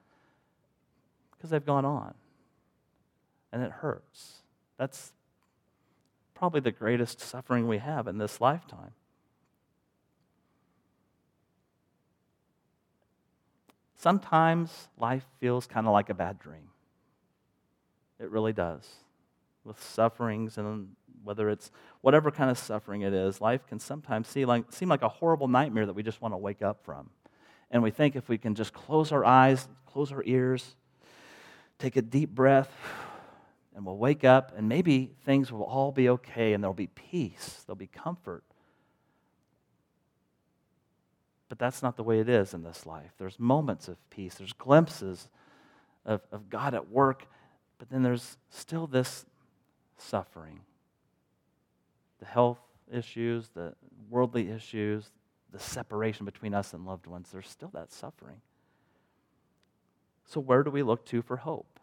because 1.32 1.50
they've 1.50 1.66
gone 1.66 1.86
on. 1.86 2.14
And 3.52 3.64
it 3.64 3.72
hurts. 3.72 4.44
That's 4.78 5.12
probably 6.36 6.60
the 6.62 6.72
greatest 6.72 7.20
suffering 7.20 7.68
we 7.68 7.80
have 7.80 8.08
in 8.08 8.18
this 8.20 8.40
lifetime. 8.40 8.92
Sometimes 14.00 14.88
life 14.98 15.26
feels 15.42 15.68
kind 15.68 15.86
of 15.86 15.92
like 15.92 16.10
a 16.10 16.14
bad 16.14 16.40
dream. 16.40 16.70
It 18.18 18.30
really 18.32 18.54
does. 18.54 18.88
With 19.66 19.84
sufferings 19.84 20.58
and 20.58 20.96
whether 21.22 21.50
it's 21.50 21.70
whatever 22.00 22.32
kind 22.32 22.50
of 22.50 22.58
suffering 22.58 23.02
it 23.02 23.14
is, 23.14 23.42
life 23.42 23.68
can 23.68 23.78
sometimes 23.78 24.30
seem 24.30 24.48
like, 24.48 24.72
seem 24.72 24.88
like 24.88 25.02
a 25.02 25.10
horrible 25.10 25.50
nightmare 25.50 25.86
that 25.86 25.94
we 25.94 26.02
just 26.02 26.22
want 26.22 26.34
to 26.34 26.38
wake 26.38 26.62
up 26.62 26.86
from. 26.86 27.10
And 27.72 27.84
we 27.84 27.92
think 27.92 28.16
if 28.16 28.30
we 28.30 28.38
can 28.38 28.56
just 28.56 28.72
close 28.72 29.12
our 29.12 29.26
eyes, 29.26 29.68
close 29.86 30.14
our 30.14 30.24
ears, 30.26 30.78
take 31.78 31.98
a 31.98 32.02
deep 32.02 32.30
breath, 32.30 32.72
and 33.76 33.86
we'll 33.86 33.98
wake 33.98 34.24
up, 34.24 34.54
and 34.56 34.70
maybe 34.70 35.12
things 35.26 35.52
will 35.52 35.64
all 35.64 35.92
be 35.92 36.08
okay 36.08 36.54
and 36.54 36.64
there'll 36.64 36.74
be 36.74 36.88
peace, 36.88 37.64
there'll 37.66 37.76
be 37.76 37.88
comfort. 37.88 38.46
But 41.50 41.58
that's 41.60 41.82
not 41.82 41.98
the 41.98 42.04
way 42.04 42.20
it 42.20 42.30
is 42.30 42.54
in 42.54 42.64
this 42.64 42.86
life. 42.86 43.12
There's 43.18 43.40
moments 43.40 43.88
of 43.88 43.98
peace, 44.10 44.36
there's 44.36 44.54
glimpses 44.54 45.30
of, 46.06 46.22
of 46.32 46.50
God 46.50 46.74
at 46.74 46.90
work, 46.90 47.28
but 47.80 47.90
then 47.90 48.04
there's 48.04 48.38
still 48.50 48.88
this 48.88 49.26
suffering 49.98 50.62
the 52.20 52.26
health 52.26 52.60
issues, 52.92 53.48
the 53.56 53.74
worldly 54.10 54.50
issues, 54.50 55.12
the 55.52 55.60
separation 55.60 56.26
between 56.26 56.54
us 56.54 56.74
and 56.74 56.86
loved 56.86 57.08
ones. 57.08 57.30
There's 57.32 57.48
still 57.48 57.70
that 57.74 57.92
suffering. 57.92 58.42
So, 60.26 60.40
where 60.40 60.64
do 60.64 60.70
we 60.70 60.84
look 60.84 61.06
to 61.06 61.22
for 61.22 61.38
hope? 61.38 61.80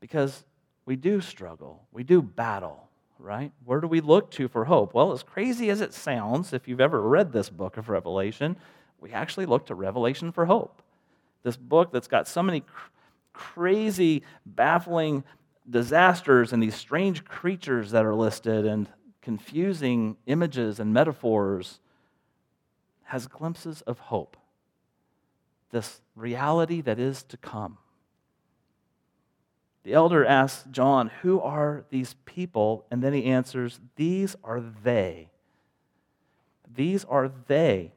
Because 0.00 0.44
we 0.86 0.96
do 0.96 1.20
struggle, 1.20 1.86
we 1.92 2.04
do 2.04 2.22
battle 2.22 2.87
right? 3.18 3.52
Where 3.64 3.80
do 3.80 3.88
we 3.88 4.00
look 4.00 4.30
to 4.32 4.48
for 4.48 4.64
hope? 4.64 4.94
Well, 4.94 5.12
as 5.12 5.22
crazy 5.22 5.70
as 5.70 5.80
it 5.80 5.92
sounds, 5.92 6.52
if 6.52 6.68
you've 6.68 6.80
ever 6.80 7.00
read 7.00 7.32
this 7.32 7.50
book 7.50 7.76
of 7.76 7.88
Revelation, 7.88 8.56
we 9.00 9.12
actually 9.12 9.46
look 9.46 9.66
to 9.66 9.74
Revelation 9.74 10.32
for 10.32 10.46
hope. 10.46 10.82
This 11.42 11.56
book 11.56 11.92
that's 11.92 12.08
got 12.08 12.28
so 12.28 12.42
many 12.42 12.60
cr- 12.60 12.90
crazy, 13.32 14.22
baffling 14.44 15.24
disasters 15.68 16.52
and 16.52 16.62
these 16.62 16.74
strange 16.74 17.24
creatures 17.24 17.90
that 17.90 18.04
are 18.04 18.14
listed 18.14 18.64
and 18.64 18.88
confusing 19.20 20.16
images 20.26 20.80
and 20.80 20.92
metaphors 20.92 21.80
has 23.04 23.26
glimpses 23.26 23.82
of 23.82 23.98
hope. 23.98 24.36
This 25.70 26.00
reality 26.16 26.80
that 26.80 26.98
is 26.98 27.22
to 27.24 27.36
come. 27.36 27.78
The 29.84 29.94
elder 29.94 30.24
asks 30.24 30.64
John, 30.70 31.10
Who 31.22 31.40
are 31.40 31.84
these 31.90 32.14
people? 32.24 32.84
And 32.90 33.02
then 33.02 33.12
he 33.12 33.24
answers, 33.24 33.80
These 33.96 34.36
are 34.44 34.60
they. 34.60 35.30
These 36.74 37.04
are 37.04 37.30
they 37.46 37.92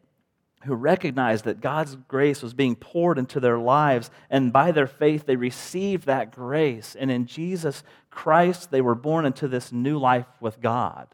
who 0.65 0.75
recognized 0.75 1.45
that 1.45 1.61
God's 1.61 1.95
grace 2.07 2.41
was 2.41 2.53
being 2.53 2.75
poured 2.75 3.17
into 3.17 3.39
their 3.39 3.57
lives, 3.57 4.11
and 4.29 4.53
by 4.53 4.71
their 4.71 4.87
faith, 4.87 5.25
they 5.25 5.35
received 5.35 6.05
that 6.05 6.31
grace. 6.31 6.95
And 6.95 7.09
in 7.09 7.25
Jesus 7.25 7.83
Christ, 8.09 8.71
they 8.71 8.81
were 8.81 8.95
born 8.95 9.25
into 9.25 9.47
this 9.47 9.71
new 9.71 9.97
life 9.97 10.27
with 10.39 10.61
God. 10.61 11.07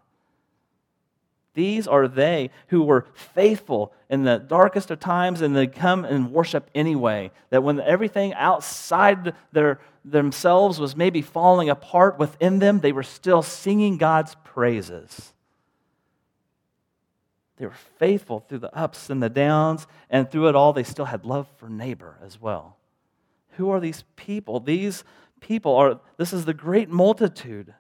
These 1.58 1.88
are 1.88 2.08
they 2.08 2.52
who 2.67 2.84
were 2.84 3.08
faithful 3.15 3.91
in 4.12 4.26
the 4.26 4.38
darkest 4.38 4.91
of 4.91 5.00
times 5.00 5.41
and 5.41 5.56
they 5.56 5.65
come 5.65 6.06
and 6.06 6.32
worship 6.32 6.70
anyway. 6.76 7.32
That 7.50 7.63
when 7.63 7.80
everything 7.80 8.36
outside 8.36 9.34
their, 9.54 9.80
themselves 10.06 10.80
was 10.80 10.96
maybe 10.96 11.24
falling 11.24 11.67
apart 11.67 12.20
within 12.20 12.60
them, 12.60 12.82
they 12.82 12.91
were 12.91 13.02
still 13.02 13.41
singing 13.41 13.98
God's 13.98 14.36
praises. 14.43 15.34
They 17.58 17.65
were 17.65 17.74
faithful 17.98 18.41
through 18.41 18.60
the 18.60 18.78
ups 18.78 19.10
and 19.10 19.24
the 19.24 19.28
downs, 19.28 19.88
and 20.12 20.30
through 20.30 20.50
it 20.50 20.56
all, 20.56 20.74
they 20.74 20.84
still 20.84 21.06
had 21.06 21.26
love 21.26 21.48
for 21.58 21.70
neighbor 21.70 22.20
as 22.24 22.39
well. 22.39 22.78
Who 23.54 23.72
are 23.72 23.80
these 23.80 24.04
people? 24.15 24.60
These 24.60 25.04
people 25.39 25.76
are, 25.76 26.00
this 26.17 26.34
is 26.34 26.46
the 26.46 26.54
great 26.54 26.89
multitude 26.89 27.74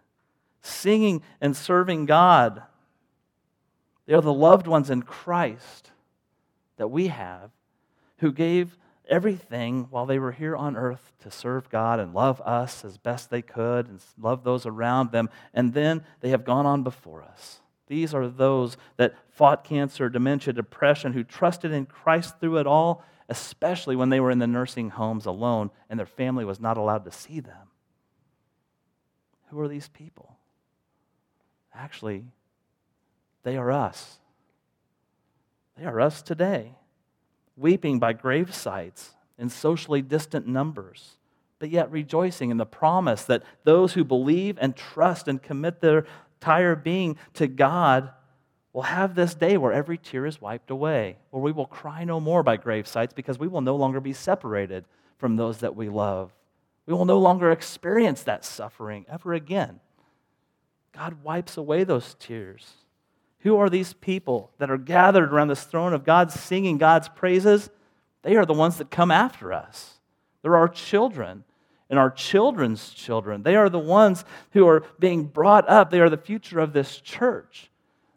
singing 0.63 1.21
and 1.39 1.55
serving 1.55 2.07
God. 2.07 2.63
They 4.07 4.13
are 4.13 4.21
the 4.21 4.33
loved 4.33 4.65
ones 4.65 4.89
in 4.89 5.03
Christ 5.03 5.91
that 6.77 6.87
we 6.87 7.07
have 7.07 7.51
who 8.17 8.31
gave 8.31 8.77
everything 9.09 9.87
while 9.89 10.05
they 10.05 10.17
were 10.17 10.31
here 10.31 10.55
on 10.55 10.75
earth 10.75 11.13
to 11.19 11.29
serve 11.29 11.69
God 11.69 11.99
and 11.99 12.13
love 12.13 12.41
us 12.41 12.83
as 12.83 12.97
best 12.97 13.29
they 13.29 13.41
could 13.41 13.87
and 13.87 14.01
love 14.17 14.43
those 14.43 14.65
around 14.65 15.11
them. 15.11 15.29
And 15.53 15.73
then 15.73 16.03
they 16.21 16.29
have 16.29 16.45
gone 16.45 16.65
on 16.65 16.83
before 16.83 17.21
us. 17.21 17.59
These 17.87 18.13
are 18.13 18.27
those 18.27 18.77
that 18.97 19.15
fought 19.29 19.63
cancer, 19.63 20.09
dementia, 20.09 20.53
depression, 20.53 21.13
who 21.13 21.23
trusted 21.23 21.71
in 21.71 21.85
Christ 21.85 22.39
through 22.39 22.57
it 22.57 22.67
all, 22.67 23.03
especially 23.29 23.95
when 23.95 24.09
they 24.09 24.19
were 24.19 24.31
in 24.31 24.39
the 24.39 24.47
nursing 24.47 24.89
homes 24.89 25.25
alone 25.25 25.69
and 25.89 25.99
their 25.99 26.05
family 26.05 26.45
was 26.45 26.59
not 26.59 26.77
allowed 26.77 27.05
to 27.05 27.11
see 27.11 27.39
them. 27.39 27.67
Who 29.49 29.59
are 29.59 29.67
these 29.69 29.87
people? 29.87 30.37
Actually, 31.73 32.25
they 33.47 33.55
are 33.55 33.71
us. 33.71 34.19
They 35.77 35.85
are 35.85 36.01
us 36.01 36.21
today, 36.21 36.73
weeping 37.55 37.97
by 37.97 38.13
gravesites 38.13 39.11
in 39.39 39.47
socially 39.47 40.01
distant 40.01 40.45
numbers, 40.45 41.15
but 41.57 41.69
yet 41.69 41.89
rejoicing 41.89 42.49
in 42.49 42.57
the 42.57 42.65
promise 42.65 43.23
that 43.23 43.43
those 43.63 43.93
who 43.93 44.03
believe 44.03 44.57
and 44.59 44.75
trust 44.75 45.29
and 45.29 45.41
commit 45.41 45.79
their 45.79 46.05
entire 46.41 46.75
being 46.75 47.15
to 47.35 47.47
God 47.47 48.11
will 48.73 48.81
have 48.81 49.15
this 49.15 49.33
day 49.33 49.55
where 49.55 49.71
every 49.71 49.97
tear 49.97 50.25
is 50.25 50.41
wiped 50.41 50.69
away, 50.69 51.15
where 51.29 51.41
we 51.41 51.53
will 51.53 51.67
cry 51.67 52.03
no 52.03 52.19
more 52.19 52.43
by 52.43 52.57
gravesites 52.57 53.15
because 53.15 53.39
we 53.39 53.47
will 53.47 53.61
no 53.61 53.77
longer 53.77 54.01
be 54.01 54.11
separated 54.11 54.83
from 55.19 55.37
those 55.37 55.59
that 55.59 55.73
we 55.73 55.87
love. 55.87 56.33
We 56.85 56.93
will 56.93 57.05
no 57.05 57.17
longer 57.17 57.49
experience 57.51 58.23
that 58.23 58.43
suffering 58.43 59.05
ever 59.09 59.33
again. 59.33 59.79
God 60.91 61.23
wipes 61.23 61.55
away 61.55 61.85
those 61.85 62.13
tears. 62.19 62.73
Who 63.41 63.57
are 63.57 63.69
these 63.69 63.93
people 63.93 64.51
that 64.57 64.71
are 64.71 64.77
gathered 64.77 65.31
around 65.31 65.47
this 65.47 65.63
throne 65.63 65.93
of 65.93 66.03
God 66.03 66.31
singing 66.31 66.77
God's 66.77 67.09
praises? 67.09 67.69
They 68.23 68.35
are 68.35 68.45
the 68.45 68.53
ones 68.53 68.77
that 68.77 68.91
come 68.91 69.11
after 69.11 69.53
us. 69.53 69.99
They're 70.41 70.57
our 70.57 70.67
children 70.67 71.43
and 71.89 71.99
our 71.99 72.09
children's 72.09 72.89
children. 72.89 73.43
They 73.43 73.55
are 73.55 73.69
the 73.69 73.79
ones 73.79 74.25
who 74.51 74.67
are 74.67 74.83
being 74.99 75.25
brought 75.25 75.67
up. 75.69 75.89
They 75.89 76.01
are 76.01 76.09
the 76.09 76.17
future 76.17 76.59
of 76.59 76.73
this 76.73 76.99
church 76.99 77.71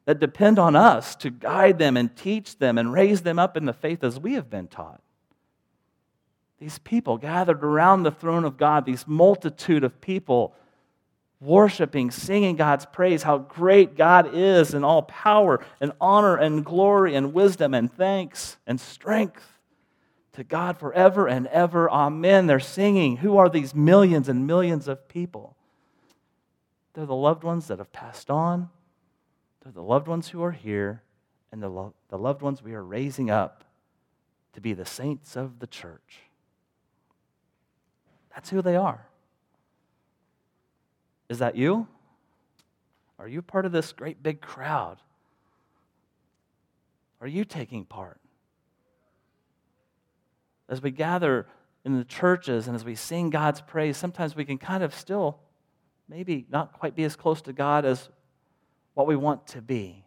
that 0.06 0.18
depend 0.18 0.59
on 0.59 0.74
us 0.74 1.14
to 1.16 1.30
guide 1.30 1.78
them 1.78 1.96
and 1.96 2.16
teach 2.16 2.59
them 2.59 2.78
and 2.78 2.92
raise 2.92 3.22
them 3.22 3.38
up 3.38 3.56
in 3.56 3.66
the 3.66 3.72
faith 3.72 4.02
as 4.02 4.18
we 4.18 4.35
have 4.35 4.50
been 4.50 4.66
taught. 4.66 5.00
These 6.59 6.78
people 6.78 7.16
gathered 7.16 7.62
around 7.62 8.02
the 8.02 8.11
throne 8.11 8.44
of 8.44 8.59
God, 8.59 8.85
these 8.85 9.06
multitude 9.06 9.85
of 9.85 10.00
people 10.00 10.54
worshiping, 11.40 12.11
singing 12.11 12.57
God's 12.57 12.85
praise, 12.87 13.22
how 13.22 13.38
great 13.38 13.96
God 13.96 14.35
is 14.35 14.74
in 14.74 14.85
all 14.85 15.03
power 15.03 15.64
and 15.81 15.92
honor 16.00 16.37
and 16.37 16.64
glory 16.64 17.14
and 17.14 17.33
wisdom 17.33 17.72
and 17.72 17.92
thanks 17.92 18.59
and 18.66 18.79
strength 18.79 19.46
to 20.35 20.44
God 20.44 20.79
forever 20.79 21.26
and 21.26 21.46
ever. 21.46 21.90
Amen. 21.90 22.46
They're 22.46 22.61
singing. 22.61 23.18
Who 23.18 23.38
are 23.38 23.48
these 23.48 23.74
millions 23.74 24.29
and 24.29 24.46
millions 24.46 24.87
of 24.87 25.09
people? 25.09 25.57
They're 26.92 27.07
the 27.07 27.14
loved 27.14 27.42
ones 27.42 27.68
that 27.68 27.79
have 27.79 27.92
passed 27.92 28.31
on, 28.31 28.68
they're 29.62 29.72
the 29.72 29.83
loved 29.83 30.09
ones 30.09 30.29
who 30.29 30.42
are 30.42 30.53
here, 30.53 31.03
and 31.53 31.62
the, 31.62 31.68
lo- 31.68 31.94
the 32.09 32.18
loved 32.18 32.42
ones 32.42 32.62
we 32.62 32.74
are 32.74 32.85
raising 32.85 33.31
up 33.31 33.64
to 34.53 34.61
be 34.61 34.72
the 34.72 34.85
saints 34.85 35.37
of 35.37 35.61
the 35.61 35.66
church. 35.66 36.22
That's 38.35 38.50
who 38.50 38.62
they 38.62 38.76
are. 38.76 39.07
Is 41.30 41.38
that 41.38 41.54
you? 41.56 41.86
Are 43.18 43.28
you 43.28 43.40
part 43.40 43.64
of 43.64 43.70
this 43.70 43.92
great 43.92 44.20
big 44.20 44.40
crowd? 44.40 44.98
Are 47.20 47.28
you 47.28 47.44
taking 47.44 47.84
part? 47.84 48.20
As 50.68 50.82
we 50.82 50.90
gather 50.90 51.46
in 51.84 51.96
the 51.96 52.04
churches 52.04 52.66
and 52.66 52.74
as 52.74 52.84
we 52.84 52.96
sing 52.96 53.30
God's 53.30 53.60
praise, 53.60 53.96
sometimes 53.96 54.34
we 54.34 54.44
can 54.44 54.58
kind 54.58 54.82
of 54.82 54.92
still 54.92 55.38
maybe 56.08 56.46
not 56.50 56.72
quite 56.72 56.96
be 56.96 57.04
as 57.04 57.14
close 57.14 57.40
to 57.42 57.52
God 57.52 57.84
as 57.84 58.08
what 58.94 59.06
we 59.06 59.14
want 59.14 59.46
to 59.48 59.62
be. 59.62 60.04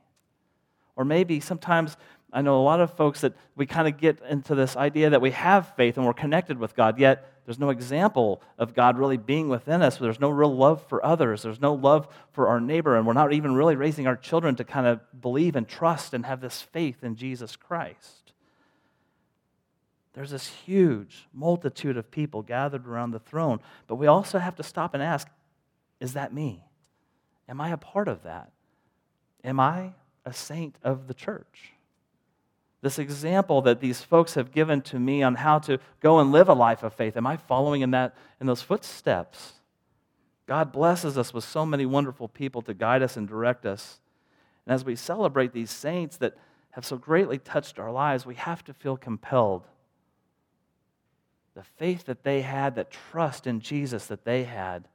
Or 0.97 1.05
maybe 1.05 1.39
sometimes 1.39 1.95
I 2.33 2.41
know 2.41 2.59
a 2.59 2.63
lot 2.63 2.81
of 2.81 2.97
folks 2.97 3.21
that 3.21 3.33
we 3.55 3.65
kind 3.65 3.87
of 3.87 3.97
get 3.97 4.19
into 4.29 4.55
this 4.55 4.75
idea 4.75 5.11
that 5.11 5.21
we 5.21 5.31
have 5.31 5.73
faith 5.77 5.95
and 5.95 6.05
we're 6.05 6.13
connected 6.13 6.57
with 6.57 6.75
God, 6.75 6.99
yet 6.99 7.32
there's 7.45 7.59
no 7.59 7.69
example 7.69 8.41
of 8.57 8.73
God 8.73 8.97
really 8.97 9.17
being 9.17 9.49
within 9.49 9.81
us. 9.81 9.97
There's 9.97 10.19
no 10.19 10.29
real 10.29 10.55
love 10.55 10.81
for 10.87 11.05
others. 11.05 11.41
There's 11.41 11.59
no 11.59 11.73
love 11.73 12.07
for 12.31 12.47
our 12.47 12.61
neighbor. 12.61 12.95
And 12.95 13.05
we're 13.05 13.13
not 13.13 13.33
even 13.33 13.53
really 13.53 13.75
raising 13.75 14.07
our 14.07 14.15
children 14.15 14.55
to 14.55 14.63
kind 14.63 14.87
of 14.87 14.99
believe 15.21 15.55
and 15.55 15.67
trust 15.67 16.13
and 16.13 16.25
have 16.25 16.39
this 16.39 16.61
faith 16.61 17.03
in 17.03 17.15
Jesus 17.15 17.55
Christ. 17.57 18.31
There's 20.13 20.31
this 20.31 20.47
huge 20.47 21.27
multitude 21.33 21.97
of 21.97 22.11
people 22.11 22.43
gathered 22.43 22.87
around 22.87 23.11
the 23.11 23.19
throne. 23.19 23.59
But 23.87 23.95
we 23.95 24.07
also 24.07 24.39
have 24.39 24.55
to 24.55 24.63
stop 24.63 24.93
and 24.93 25.03
ask 25.03 25.27
is 25.99 26.13
that 26.13 26.33
me? 26.33 26.65
Am 27.47 27.61
I 27.61 27.69
a 27.69 27.77
part 27.77 28.07
of 28.07 28.23
that? 28.23 28.51
Am 29.43 29.59
I 29.59 29.93
a 30.25 30.33
saint 30.33 30.77
of 30.83 31.07
the 31.07 31.13
church? 31.13 31.72
This 32.83 32.99
example 32.99 33.61
that 33.63 33.79
these 33.79 34.01
folks 34.01 34.33
have 34.35 34.51
given 34.51 34.81
to 34.81 34.99
me 34.99 35.23
on 35.23 35.35
how 35.35 35.57
to 35.59 35.79
go 36.01 36.19
and 36.19 36.31
live 36.31 36.49
a 36.49 36.53
life 36.53 36.83
of 36.83 36.93
faith, 36.93 37.17
am 37.17 37.25
I 37.25 37.37
following 37.37 37.81
in, 37.81 37.91
that, 37.91 38.13
in 38.39 38.45
those 38.45 38.61
footsteps? 38.61 39.53
God 40.45 40.71
blesses 40.71 41.17
us 41.17 41.33
with 41.33 41.45
so 41.45 41.65
many 41.65 41.85
wonderful 41.85 42.27
people 42.27 42.61
to 42.63 42.73
guide 42.73 43.01
us 43.01 43.15
and 43.15 43.25
direct 43.25 43.65
us. 43.65 44.01
And 44.65 44.75
as 44.75 44.83
we 44.83 44.97
celebrate 44.97 45.53
these 45.53 45.71
saints 45.71 46.17
that 46.17 46.35
have 46.71 46.85
so 46.85 46.97
greatly 46.97 47.37
touched 47.37 47.79
our 47.79 47.91
lives, 47.91 48.25
we 48.25 48.35
have 48.35 48.63
to 48.65 48.73
feel 48.73 48.97
compelled 48.97 49.65
the 51.53 51.63
faith 51.63 52.05
that 52.05 52.23
they 52.23 52.41
had, 52.41 52.75
that 52.75 52.91
trust 52.91 53.47
in 53.47 53.59
Jesus 53.59 54.07
that 54.07 54.25
they 54.25 54.43
had, 54.43 54.87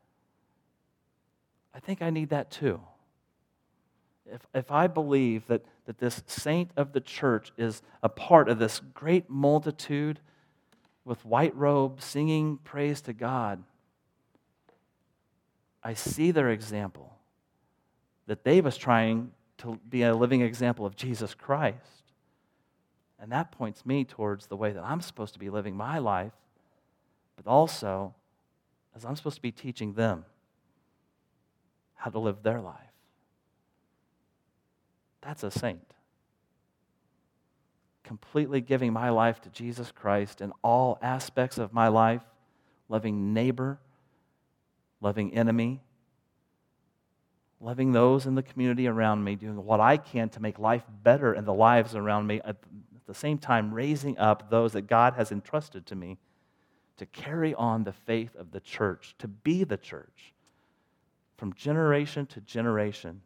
I 1.75 1.81
think 1.81 2.03
I 2.03 2.11
need 2.11 2.31
that 2.31 2.51
too. 2.51 2.81
If, 4.33 4.47
if 4.55 4.71
I 4.71 4.87
believe 4.87 5.47
that, 5.47 5.65
that 5.87 5.99
this 5.99 6.23
saint 6.27 6.71
of 6.77 6.93
the 6.93 7.01
church 7.01 7.53
is 7.57 7.83
a 8.03 8.09
part 8.09 8.49
of 8.49 8.59
this 8.59 8.81
great 8.95 9.31
multitude 9.31 10.21
with 11.05 11.25
white 11.25 11.55
robes 11.57 12.05
singing 12.05 12.59
praise 12.65 13.01
to 13.03 13.13
God, 13.13 13.63
I 15.83 15.95
see 15.95 16.31
their 16.31 16.51
example 16.51 17.15
that 18.27 18.45
they 18.45 18.61
was 18.61 18.77
trying 18.77 19.33
to 19.59 19.81
be 19.89 20.03
a 20.03 20.15
living 20.15 20.43
example 20.43 20.85
of 20.85 20.97
Jesus 20.97 21.35
Christ. 21.35 22.03
And 23.19 23.33
that 23.33 23.51
points 23.51 23.87
me 23.87 24.05
towards 24.05 24.47
the 24.47 24.57
way 24.57 24.73
that 24.73 24.85
I'm 24.85 25.01
supposed 25.01 25.33
to 25.33 25.39
be 25.39 25.51
living 25.51 25.75
my 25.75 25.99
life 25.99 26.33
but 27.39 27.49
also 27.49 28.15
as 28.95 29.05
I'm 29.05 29.17
supposed 29.17 29.37
to 29.37 29.43
be 29.43 29.53
teaching 29.53 29.95
them 29.95 30.25
how 31.95 32.11
to 32.11 32.19
live 32.19 32.43
their 32.43 32.61
life. 32.61 32.75
That's 35.23 35.43
a 35.43 35.51
saint. 35.51 35.95
completely 38.09 38.63
giving 38.63 38.91
my 38.91 39.11
life 39.11 39.39
to 39.43 39.51
Jesus 39.51 39.93
Christ 39.93 40.41
in 40.41 40.51
all 40.65 40.99
aspects 41.03 41.59
of 41.59 41.75
my 41.75 41.89
life, 41.89 42.23
loving 42.89 43.35
neighbor, 43.35 43.79
loving 45.03 45.35
enemy, 45.35 45.83
loving 47.61 47.93
those 47.93 48.25
in 48.25 48.35
the 48.35 48.43
community 48.43 48.87
around 48.87 49.23
me, 49.23 49.37
doing 49.37 49.63
what 49.63 49.79
I 49.79 49.99
can 49.99 50.31
to 50.31 50.41
make 50.41 50.59
life 50.59 50.85
better 51.03 51.35
in 51.35 51.45
the 51.45 51.53
lives 51.53 51.95
around 51.95 52.27
me, 52.27 52.41
at 52.47 52.57
the 53.07 53.13
same 53.13 53.37
time, 53.37 53.75
raising 53.75 54.17
up 54.17 54.49
those 54.49 54.73
that 54.73 54.87
God 54.87 55.13
has 55.13 55.31
entrusted 55.31 55.85
to 55.87 55.95
me 55.95 56.17
to 56.97 57.05
carry 57.05 57.55
on 57.55 57.85
the 57.85 57.93
faith 57.93 58.35
of 58.37 58.53
the 58.53 58.61
church, 58.61 59.15
to 59.19 59.29
be 59.29 59.65
the 59.65 59.77
church 59.77 60.33
from 61.37 61.53
generation 61.53 62.25
to 62.25 62.41
generation 62.41 63.21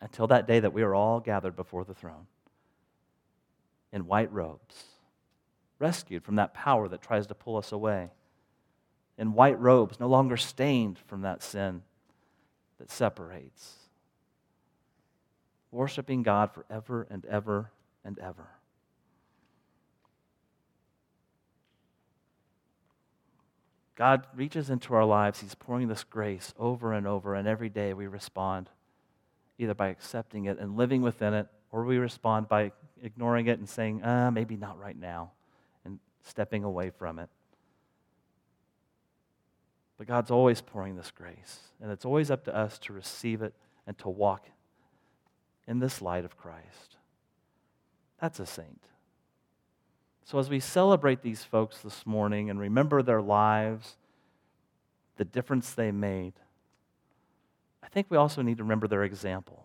until 0.00 0.26
that 0.28 0.46
day 0.46 0.60
that 0.60 0.72
we 0.72 0.82
are 0.82 0.94
all 0.94 1.20
gathered 1.20 1.56
before 1.56 1.84
the 1.84 1.94
throne 1.94 2.26
in 3.92 4.06
white 4.06 4.32
robes, 4.32 4.84
rescued 5.78 6.22
from 6.22 6.36
that 6.36 6.54
power 6.54 6.88
that 6.88 7.02
tries 7.02 7.26
to 7.26 7.34
pull 7.34 7.56
us 7.56 7.72
away, 7.72 8.10
in 9.16 9.32
white 9.32 9.58
robes, 9.58 9.98
no 9.98 10.06
longer 10.06 10.36
stained 10.36 10.98
from 11.06 11.22
that 11.22 11.42
sin 11.42 11.82
that 12.78 12.90
separates, 12.90 13.74
worshiping 15.70 16.22
God 16.22 16.52
forever 16.52 17.06
and 17.10 17.24
ever 17.26 17.70
and 18.04 18.18
ever. 18.18 18.48
God 23.96 24.28
reaches 24.36 24.70
into 24.70 24.94
our 24.94 25.04
lives. 25.04 25.40
He's 25.40 25.56
pouring 25.56 25.88
this 25.88 26.04
grace 26.04 26.54
over 26.56 26.92
and 26.92 27.04
over, 27.04 27.34
and 27.34 27.48
every 27.48 27.68
day 27.68 27.92
we 27.92 28.06
respond 28.06 28.70
either 29.58 29.74
by 29.74 29.88
accepting 29.88 30.46
it 30.46 30.58
and 30.58 30.76
living 30.76 31.02
within 31.02 31.34
it, 31.34 31.48
or 31.70 31.84
we 31.84 31.98
respond 31.98 32.48
by 32.48 32.72
ignoring 33.02 33.46
it 33.46 33.58
and 33.58 33.68
saying, 33.68 34.02
uh, 34.02 34.30
maybe 34.30 34.56
not 34.56 34.78
right 34.78 34.98
now, 34.98 35.32
and 35.84 35.98
stepping 36.22 36.64
away 36.64 36.90
from 36.90 37.18
it. 37.18 37.28
But 39.98 40.06
God's 40.06 40.30
always 40.30 40.60
pouring 40.60 40.96
this 40.96 41.10
grace, 41.10 41.58
and 41.82 41.90
it's 41.90 42.04
always 42.04 42.30
up 42.30 42.44
to 42.44 42.56
us 42.56 42.78
to 42.80 42.92
receive 42.92 43.42
it 43.42 43.52
and 43.86 43.98
to 43.98 44.08
walk 44.08 44.46
in 45.66 45.80
this 45.80 46.00
light 46.00 46.24
of 46.24 46.36
Christ. 46.36 46.96
That's 48.20 48.38
a 48.38 48.46
saint. 48.46 48.80
So, 50.24 50.38
as 50.38 50.50
we 50.50 50.60
celebrate 50.60 51.22
these 51.22 51.42
folks 51.42 51.78
this 51.78 52.06
morning 52.06 52.50
and 52.50 52.60
remember 52.60 53.02
their 53.02 53.22
lives, 53.22 53.96
the 55.16 55.24
difference 55.24 55.72
they 55.72 55.90
made, 55.90 56.34
I 57.88 57.90
think 57.90 58.08
we 58.10 58.18
also 58.18 58.42
need 58.42 58.58
to 58.58 58.64
remember 58.64 58.86
their 58.86 59.02
example. 59.02 59.64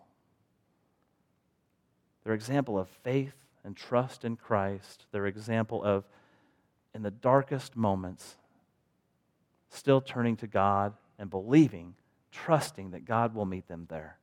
Their 2.24 2.32
example 2.32 2.78
of 2.78 2.88
faith 2.88 3.34
and 3.64 3.76
trust 3.76 4.24
in 4.24 4.36
Christ, 4.36 5.04
their 5.12 5.26
example 5.26 5.84
of, 5.84 6.04
in 6.94 7.02
the 7.02 7.10
darkest 7.10 7.76
moments, 7.76 8.36
still 9.68 10.00
turning 10.00 10.36
to 10.36 10.46
God 10.46 10.94
and 11.18 11.28
believing, 11.28 11.96
trusting 12.32 12.92
that 12.92 13.04
God 13.04 13.34
will 13.34 13.44
meet 13.44 13.68
them 13.68 13.88
there. 13.90 14.16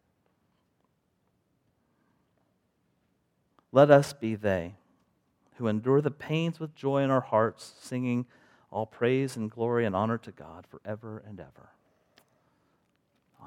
Let 3.72 3.92
us 3.92 4.14
be 4.14 4.34
they 4.34 4.74
who 5.58 5.68
endure 5.68 6.02
the 6.02 6.10
pains 6.10 6.60
with 6.60 6.74
joy 6.74 7.04
in 7.04 7.12
our 7.12 7.22
hearts, 7.22 7.76
singing 7.80 8.26
all 8.72 8.88
praise 8.88 9.36
and 9.38 9.52
glory 9.52 9.86
and 9.86 9.96
honor 9.96 10.18
to 10.18 10.32
God 10.32 10.66
forever 10.66 11.22
and 11.28 11.40
ever. 11.40 11.70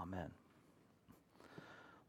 Amen. 0.01 0.31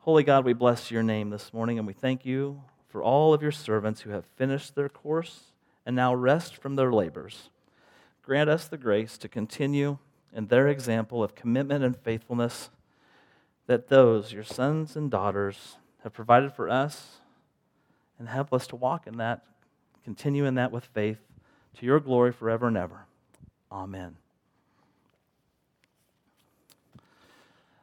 Holy 0.06 0.22
God, 0.22 0.46
we 0.46 0.54
bless 0.54 0.92
your 0.92 1.02
name 1.02 1.32
this 1.32 1.52
morning 1.52 1.80
and 1.80 1.88
we 1.88 1.94
thank 1.94 2.28
you 2.28 2.62
for 2.90 3.02
all 3.02 3.34
of 3.34 3.42
your 3.42 3.52
servants 3.52 4.02
who 4.02 4.12
have 4.12 4.28
finished 4.36 4.76
their 4.76 4.88
course 4.88 5.46
and 5.84 5.96
now 5.96 6.14
rest 6.14 6.56
from 6.56 6.76
their 6.76 6.94
labors. 6.94 7.50
Grant 8.22 8.48
us 8.48 8.68
the 8.68 8.78
grace 8.78 9.18
to 9.18 9.28
continue 9.28 9.98
in 10.32 10.46
their 10.46 10.68
example 10.68 11.24
of 11.24 11.34
commitment 11.34 11.84
and 11.84 11.98
faithfulness 11.98 12.70
that 13.66 13.88
those, 13.88 14.32
your 14.32 14.44
sons 14.44 14.96
and 14.96 15.10
daughters, 15.10 15.78
have 16.04 16.14
provided 16.14 16.54
for 16.54 16.70
us 16.70 17.18
and 18.20 18.30
help 18.30 18.54
us 18.54 18.68
to 18.68 18.76
walk 18.76 19.08
in 19.08 19.18
that 19.18 19.42
continue 20.04 20.46
in 20.46 20.54
that 20.54 20.72
with 20.72 20.86
faith 20.86 21.18
to 21.80 21.84
your 21.84 22.00
glory 22.00 22.32
forever 22.32 22.68
and 22.68 22.78
ever. 22.78 23.08
Amen. 23.72 24.18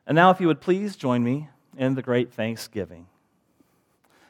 And 0.07 0.15
now, 0.15 0.31
if 0.31 0.41
you 0.41 0.47
would 0.47 0.61
please 0.61 0.95
join 0.95 1.25
me 1.25 1.49
in 1.77 1.95
the 1.95 2.03
great 2.03 2.33
thanksgiving. 2.33 3.07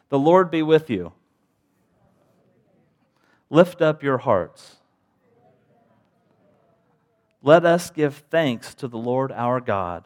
The 0.08 0.18
Lord 0.18 0.50
be 0.50 0.62
with 0.62 0.90
you. 0.90 1.12
Lift 3.50 3.82
up 3.82 4.02
your 4.02 4.18
hearts. 4.18 4.76
Let 7.42 7.64
us 7.64 7.90
give 7.90 8.24
thanks 8.30 8.74
to 8.76 8.88
the 8.88 8.98
Lord 8.98 9.32
our 9.32 9.60
God. 9.60 10.04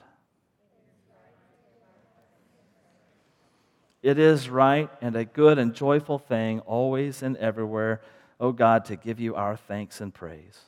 It 4.03 4.18
is 4.18 4.49
right 4.49 4.88
and 5.01 5.16
a 5.16 5.25
good 5.25 5.59
and 5.59 5.75
joyful 5.75 6.18
thing, 6.18 6.61
always 6.61 7.22
and 7.22 7.37
everywhere, 7.37 8.01
O 8.38 8.53
God, 8.53 8.85
to 8.87 8.96
give 8.96 9.18
you 9.18 9.35
our 9.35 9.57
thanks 9.57 10.01
and 10.01 10.14
praise. 10.14 10.61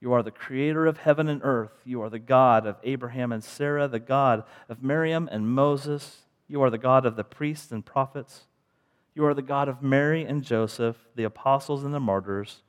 You 0.00 0.12
are 0.12 0.22
the 0.22 0.30
creator 0.30 0.86
of 0.86 0.98
heaven 0.98 1.28
and 1.28 1.40
earth. 1.42 1.72
You 1.84 2.02
are 2.02 2.10
the 2.10 2.18
God 2.18 2.66
of 2.66 2.76
Abraham 2.84 3.32
and 3.32 3.42
Sarah, 3.42 3.88
the 3.88 3.98
God 3.98 4.44
of 4.68 4.82
Miriam 4.82 5.28
and 5.30 5.48
Moses. 5.48 6.22
You 6.46 6.62
are 6.62 6.70
the 6.70 6.78
God 6.78 7.04
of 7.04 7.16
the 7.16 7.24
priests 7.24 7.72
and 7.72 7.84
prophets. 7.84 8.42
You 9.14 9.26
are 9.26 9.34
the 9.34 9.42
God 9.42 9.68
of 9.68 9.82
Mary 9.82 10.24
and 10.24 10.44
Joseph, 10.44 10.96
the 11.16 11.24
apostles 11.24 11.82
and 11.82 11.92
the 11.92 12.00
martyrs. 12.00 12.62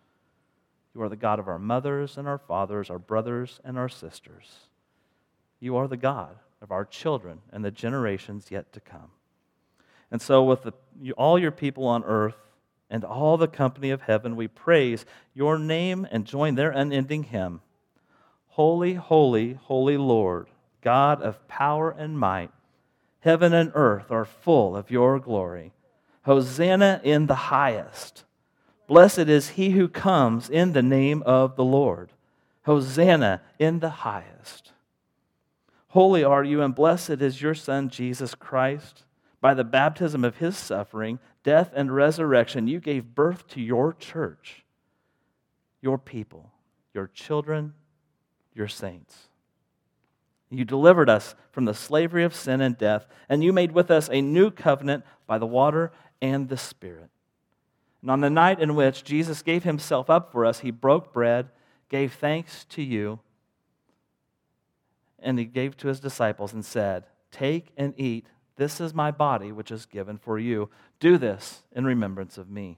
You 0.95 1.03
are 1.03 1.09
the 1.09 1.15
God 1.15 1.37
of 1.37 1.47
our 1.47 1.59
mothers 1.59 2.17
and 2.17 2.27
our 2.27 2.39
fathers, 2.39 2.89
our 2.89 2.97
brothers 2.97 3.59
and 3.63 3.77
our 3.77 3.89
sisters. 3.89 4.67
You 5.59 5.75
are 5.75 5.87
the 5.87 5.97
God 5.97 6.37
of 6.61 6.71
our 6.71 6.85
children 6.85 7.41
and 7.53 7.63
the 7.63 7.71
generations 7.71 8.47
yet 8.49 8.73
to 8.73 8.79
come. 8.79 9.11
And 10.11 10.19
so, 10.21 10.43
with 10.43 10.63
the, 10.63 10.73
all 11.11 11.37
your 11.37 11.51
people 11.51 11.85
on 11.85 12.03
earth 12.03 12.35
and 12.89 13.03
all 13.03 13.37
the 13.37 13.47
company 13.47 13.91
of 13.91 14.01
heaven, 14.01 14.35
we 14.35 14.47
praise 14.47 15.05
your 15.33 15.57
name 15.59 16.07
and 16.11 16.25
join 16.25 16.55
their 16.55 16.71
unending 16.71 17.23
hymn 17.23 17.61
Holy, 18.53 18.95
holy, 18.95 19.53
holy 19.53 19.95
Lord, 19.95 20.47
God 20.81 21.21
of 21.21 21.47
power 21.47 21.91
and 21.91 22.19
might. 22.19 22.51
Heaven 23.21 23.53
and 23.53 23.71
earth 23.73 24.11
are 24.11 24.25
full 24.25 24.75
of 24.75 24.91
your 24.91 25.19
glory. 25.19 25.71
Hosanna 26.23 26.99
in 27.03 27.27
the 27.27 27.35
highest. 27.35 28.25
Blessed 28.87 29.19
is 29.19 29.49
he 29.49 29.69
who 29.71 29.87
comes 29.87 30.49
in 30.49 30.73
the 30.73 30.81
name 30.81 31.23
of 31.25 31.55
the 31.55 31.63
Lord. 31.63 32.09
Hosanna 32.63 33.41
in 33.59 33.79
the 33.79 33.89
highest. 33.89 34.73
Holy 35.89 36.23
are 36.23 36.43
you, 36.43 36.61
and 36.61 36.75
blessed 36.75 37.21
is 37.21 37.41
your 37.41 37.55
Son, 37.55 37.87
Jesus 37.87 38.35
Christ 38.35 39.03
by 39.41 39.53
the 39.53 39.63
baptism 39.63 40.23
of 40.23 40.37
his 40.37 40.57
suffering, 40.57 41.19
death, 41.49 41.71
and 41.75 41.95
resurrection, 41.95 42.67
you 42.67 42.79
gave 42.79 43.15
birth 43.15 43.47
to 43.47 43.59
your 43.59 43.91
church, 43.91 44.63
your 45.81 45.97
people, 45.97 46.51
your 46.93 47.07
children, 47.07 47.73
your 48.53 48.67
saints. 48.67 49.29
You 50.51 50.63
delivered 50.63 51.09
us 51.09 51.33
from 51.51 51.65
the 51.65 51.73
slavery 51.73 52.23
of 52.23 52.35
sin 52.35 52.61
and 52.61 52.77
death, 52.77 53.07
and 53.27 53.43
you 53.43 53.51
made 53.51 53.71
with 53.71 53.89
us 53.89 54.11
a 54.11 54.21
new 54.21 54.51
covenant 54.51 55.03
by 55.25 55.39
the 55.39 55.47
water 55.47 55.91
and 56.21 56.49
the 56.49 56.55
Spirit. 56.55 57.09
And 58.03 58.11
on 58.11 58.21
the 58.21 58.29
night 58.29 58.59
in 58.59 58.75
which 58.75 59.03
Jesus 59.03 59.41
gave 59.41 59.63
himself 59.63 60.07
up 60.07 60.31
for 60.31 60.45
us, 60.45 60.59
he 60.59 60.69
broke 60.69 61.11
bread, 61.11 61.49
gave 61.89 62.13
thanks 62.13 62.63
to 62.65 62.83
you, 62.83 63.21
and 65.17 65.39
he 65.39 65.45
gave 65.45 65.75
to 65.77 65.87
his 65.87 65.99
disciples 65.99 66.53
and 66.53 66.63
said, 66.63 67.05
Take 67.31 67.71
and 67.75 67.95
eat. 67.97 68.27
This 68.59 68.81
is 68.81 68.93
my 68.93 69.09
body, 69.09 69.53
which 69.53 69.71
is 69.71 69.85
given 69.85 70.17
for 70.17 70.37
you. 70.37 70.69
Do 70.99 71.17
this 71.17 71.63
in 71.71 71.85
remembrance 71.85 72.37
of 72.37 72.49
me. 72.49 72.77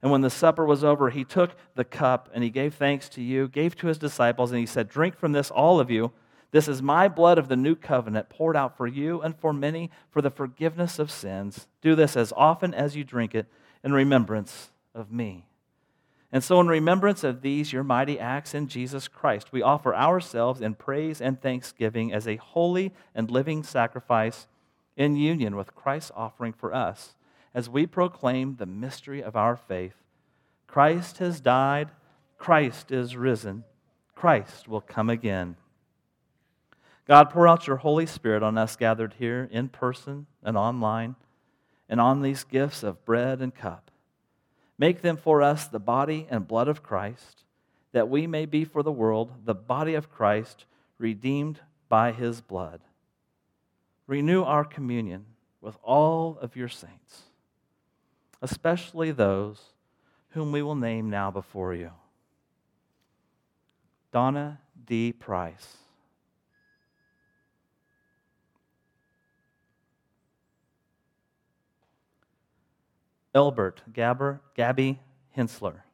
And 0.00 0.10
when 0.10 0.22
the 0.22 0.30
supper 0.30 0.64
was 0.64 0.82
over, 0.82 1.10
he 1.10 1.24
took 1.24 1.50
the 1.74 1.84
cup 1.84 2.30
and 2.32 2.42
he 2.42 2.48
gave 2.48 2.72
thanks 2.72 3.06
to 3.10 3.22
you, 3.22 3.46
gave 3.46 3.76
to 3.76 3.88
his 3.88 3.98
disciples, 3.98 4.50
and 4.50 4.58
he 4.58 4.64
said, 4.64 4.88
Drink 4.88 5.18
from 5.18 5.32
this, 5.32 5.50
all 5.50 5.78
of 5.78 5.90
you. 5.90 6.12
This 6.52 6.68
is 6.68 6.80
my 6.80 7.06
blood 7.06 7.36
of 7.36 7.48
the 7.48 7.56
new 7.56 7.74
covenant, 7.74 8.30
poured 8.30 8.56
out 8.56 8.78
for 8.78 8.86
you 8.86 9.20
and 9.20 9.36
for 9.36 9.52
many 9.52 9.90
for 10.10 10.22
the 10.22 10.30
forgiveness 10.30 10.98
of 10.98 11.10
sins. 11.10 11.66
Do 11.82 11.94
this 11.94 12.16
as 12.16 12.32
often 12.34 12.72
as 12.72 12.96
you 12.96 13.04
drink 13.04 13.34
it 13.34 13.46
in 13.84 13.92
remembrance 13.92 14.70
of 14.94 15.12
me. 15.12 15.44
And 16.32 16.42
so, 16.42 16.62
in 16.62 16.66
remembrance 16.66 17.24
of 17.24 17.42
these, 17.42 17.74
your 17.74 17.84
mighty 17.84 18.18
acts 18.18 18.54
in 18.54 18.68
Jesus 18.68 19.06
Christ, 19.06 19.52
we 19.52 19.60
offer 19.60 19.94
ourselves 19.94 20.62
in 20.62 20.76
praise 20.76 21.20
and 21.20 21.38
thanksgiving 21.38 22.10
as 22.10 22.26
a 22.26 22.36
holy 22.36 22.94
and 23.14 23.30
living 23.30 23.62
sacrifice 23.62 24.46
in 24.96 25.16
union 25.16 25.56
with 25.56 25.74
Christ's 25.74 26.12
offering 26.14 26.52
for 26.52 26.74
us 26.74 27.14
as 27.54 27.68
we 27.68 27.86
proclaim 27.86 28.56
the 28.56 28.66
mystery 28.66 29.22
of 29.22 29.36
our 29.36 29.56
faith. 29.56 29.96
Christ 30.66 31.18
has 31.18 31.40
died, 31.40 31.90
Christ 32.38 32.92
is 32.92 33.16
risen, 33.16 33.64
Christ 34.14 34.68
will 34.68 34.80
come 34.80 35.10
again. 35.10 35.56
God, 37.08 37.30
pour 37.30 37.48
out 37.48 37.66
your 37.66 37.78
Holy 37.78 38.06
Spirit 38.06 38.42
on 38.42 38.56
us 38.56 38.76
gathered 38.76 39.14
here 39.18 39.48
in 39.50 39.68
person 39.68 40.26
and 40.44 40.56
online, 40.56 41.16
and 41.88 42.00
on 42.00 42.22
these 42.22 42.44
gifts 42.44 42.84
of 42.84 43.04
bread 43.04 43.40
and 43.40 43.52
cup. 43.52 43.90
Make 44.78 45.02
them 45.02 45.16
for 45.16 45.42
us 45.42 45.66
the 45.66 45.80
body 45.80 46.28
and 46.30 46.46
blood 46.46 46.68
of 46.68 46.84
Christ, 46.84 47.44
that 47.92 48.08
we 48.08 48.28
may 48.28 48.46
be 48.46 48.64
for 48.64 48.84
the 48.84 48.92
world 48.92 49.32
the 49.44 49.54
body 49.54 49.94
of 49.94 50.10
Christ, 50.10 50.66
redeemed 50.98 51.60
by 51.88 52.12
his 52.12 52.40
blood. 52.40 52.80
Renew 54.10 54.42
our 54.42 54.64
communion 54.64 55.24
with 55.60 55.78
all 55.84 56.36
of 56.40 56.56
your 56.56 56.66
saints, 56.66 57.20
especially 58.42 59.12
those 59.12 59.60
whom 60.30 60.50
we 60.50 60.62
will 60.62 60.74
name 60.74 61.10
now 61.10 61.30
before 61.30 61.74
you 61.74 61.92
Donna 64.10 64.58
D. 64.84 65.12
Price. 65.12 65.76
Elbert 73.32 73.80
Gabber, 73.92 74.40
Gabby 74.56 74.98
Hensler. 75.36 75.84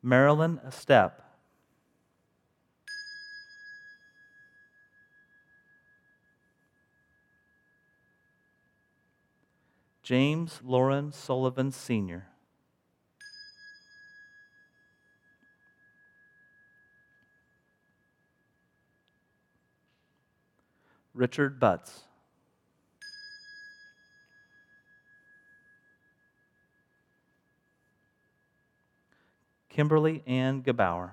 Marilyn 0.00 0.60
Estep. 0.64 1.23
James 10.04 10.60
Lauren 10.62 11.12
Sullivan 11.12 11.72
Sr. 11.72 12.26
Richard 21.14 21.58
Butts. 21.58 22.02
Kimberly 29.70 30.22
Ann 30.26 30.62
Gebauer. 30.62 31.12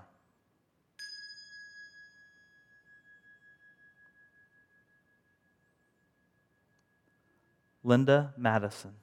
Linda 7.83 8.33
Madison. 8.37 8.93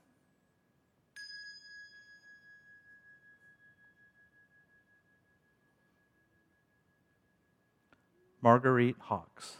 Marguerite 8.40 8.96
Hawks. 9.00 9.56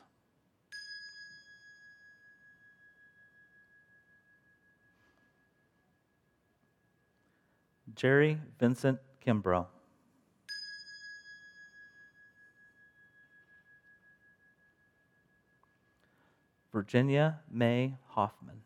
Jerry 7.96 8.38
Vincent 8.60 9.00
Kimbrough. 9.26 9.66
Virginia 16.72 17.40
May 17.50 17.96
Hoffman. 18.10 18.62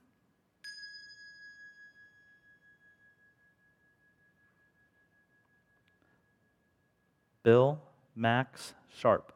Bill 7.43 7.80
Max 8.14 8.74
Sharp. 8.88 9.32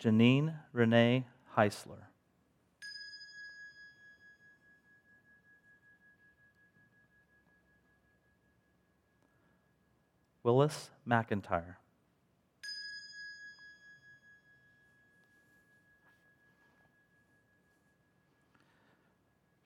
Janine 0.00 0.54
Renee 0.72 1.24
Heisler. 1.56 2.08
Willis 10.42 10.90
McIntyre. 11.08 11.76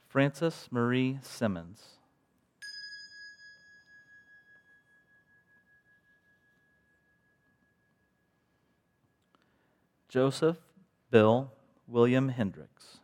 Frances 0.09 0.69
Marie 0.71 1.19
Simmons. 1.21 1.99
Joseph 10.09 10.57
Bill 11.11 11.53
William 11.87 12.31
Hendricks. 12.31 12.99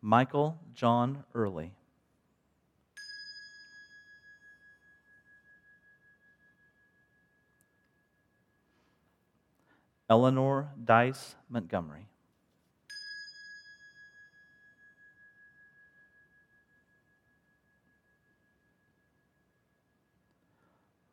Michael 0.00 0.60
John 0.72 1.24
Early. 1.34 1.72
Eleanor 10.08 10.70
Dice 10.84 11.34
Montgomery. 11.48 12.06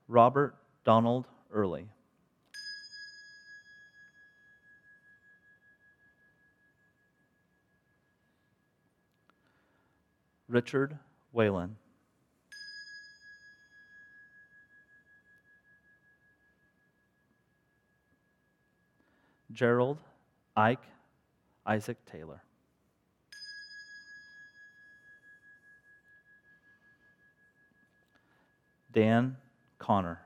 Robert 0.08 0.56
Donald 0.84 1.26
Early. 1.52 1.88
Richard 10.48 11.00
Whalen. 11.32 11.78
Gerald 19.54 20.00
Ike 20.56 20.84
Isaac 21.66 21.98
Taylor. 22.06 22.42
Dan 28.92 29.38
Connor. 29.80 30.20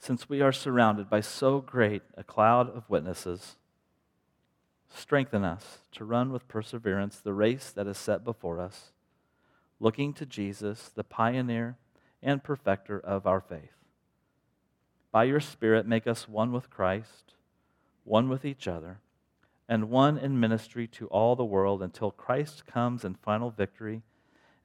Since 0.00 0.28
we 0.28 0.40
are 0.40 0.52
surrounded 0.52 1.10
by 1.10 1.20
so 1.20 1.60
great 1.60 2.02
a 2.16 2.24
cloud 2.24 2.74
of 2.74 2.88
witnesses, 2.88 3.56
strengthen 4.88 5.44
us 5.44 5.80
to 5.92 6.04
run 6.04 6.32
with 6.32 6.48
perseverance 6.48 7.20
the 7.20 7.34
race 7.34 7.70
that 7.70 7.86
is 7.86 7.98
set 7.98 8.24
before 8.24 8.58
us, 8.58 8.92
looking 9.80 10.12
to 10.14 10.26
Jesus, 10.26 10.90
the 10.94 11.04
pioneer 11.04 11.76
and 12.22 12.42
perfecter 12.42 12.98
of 12.98 13.26
our 13.26 13.40
faith. 13.40 13.74
By 15.10 15.24
your 15.24 15.40
Spirit, 15.40 15.86
make 15.86 16.06
us 16.06 16.28
one 16.28 16.52
with 16.52 16.70
Christ, 16.70 17.34
one 18.04 18.28
with 18.28 18.44
each 18.44 18.68
other, 18.68 18.98
and 19.68 19.90
one 19.90 20.18
in 20.18 20.40
ministry 20.40 20.86
to 20.86 21.06
all 21.08 21.36
the 21.36 21.44
world 21.44 21.82
until 21.82 22.10
Christ 22.10 22.66
comes 22.66 23.04
in 23.04 23.14
final 23.14 23.50
victory 23.50 24.02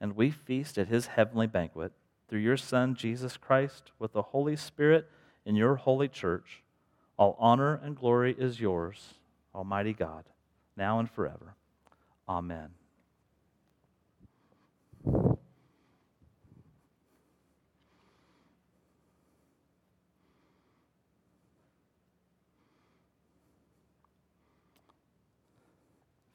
and 0.03 0.17
we 0.17 0.29
feast 0.29 0.77
at 0.77 0.89
his 0.89 1.07
heavenly 1.07 1.47
banquet 1.47 1.93
through 2.27 2.41
your 2.41 2.57
Son, 2.57 2.93
Jesus 2.93 3.37
Christ, 3.37 3.91
with 3.99 4.11
the 4.11 4.21
Holy 4.21 4.57
Spirit 4.57 5.09
in 5.45 5.55
your 5.55 5.75
holy 5.75 6.09
church. 6.09 6.61
All 7.17 7.37
honor 7.39 7.75
and 7.75 7.95
glory 7.95 8.35
is 8.37 8.59
yours, 8.59 9.13
Almighty 9.55 9.93
God, 9.93 10.25
now 10.75 10.99
and 10.99 11.09
forever. 11.09 11.55
Amen. 12.27 12.71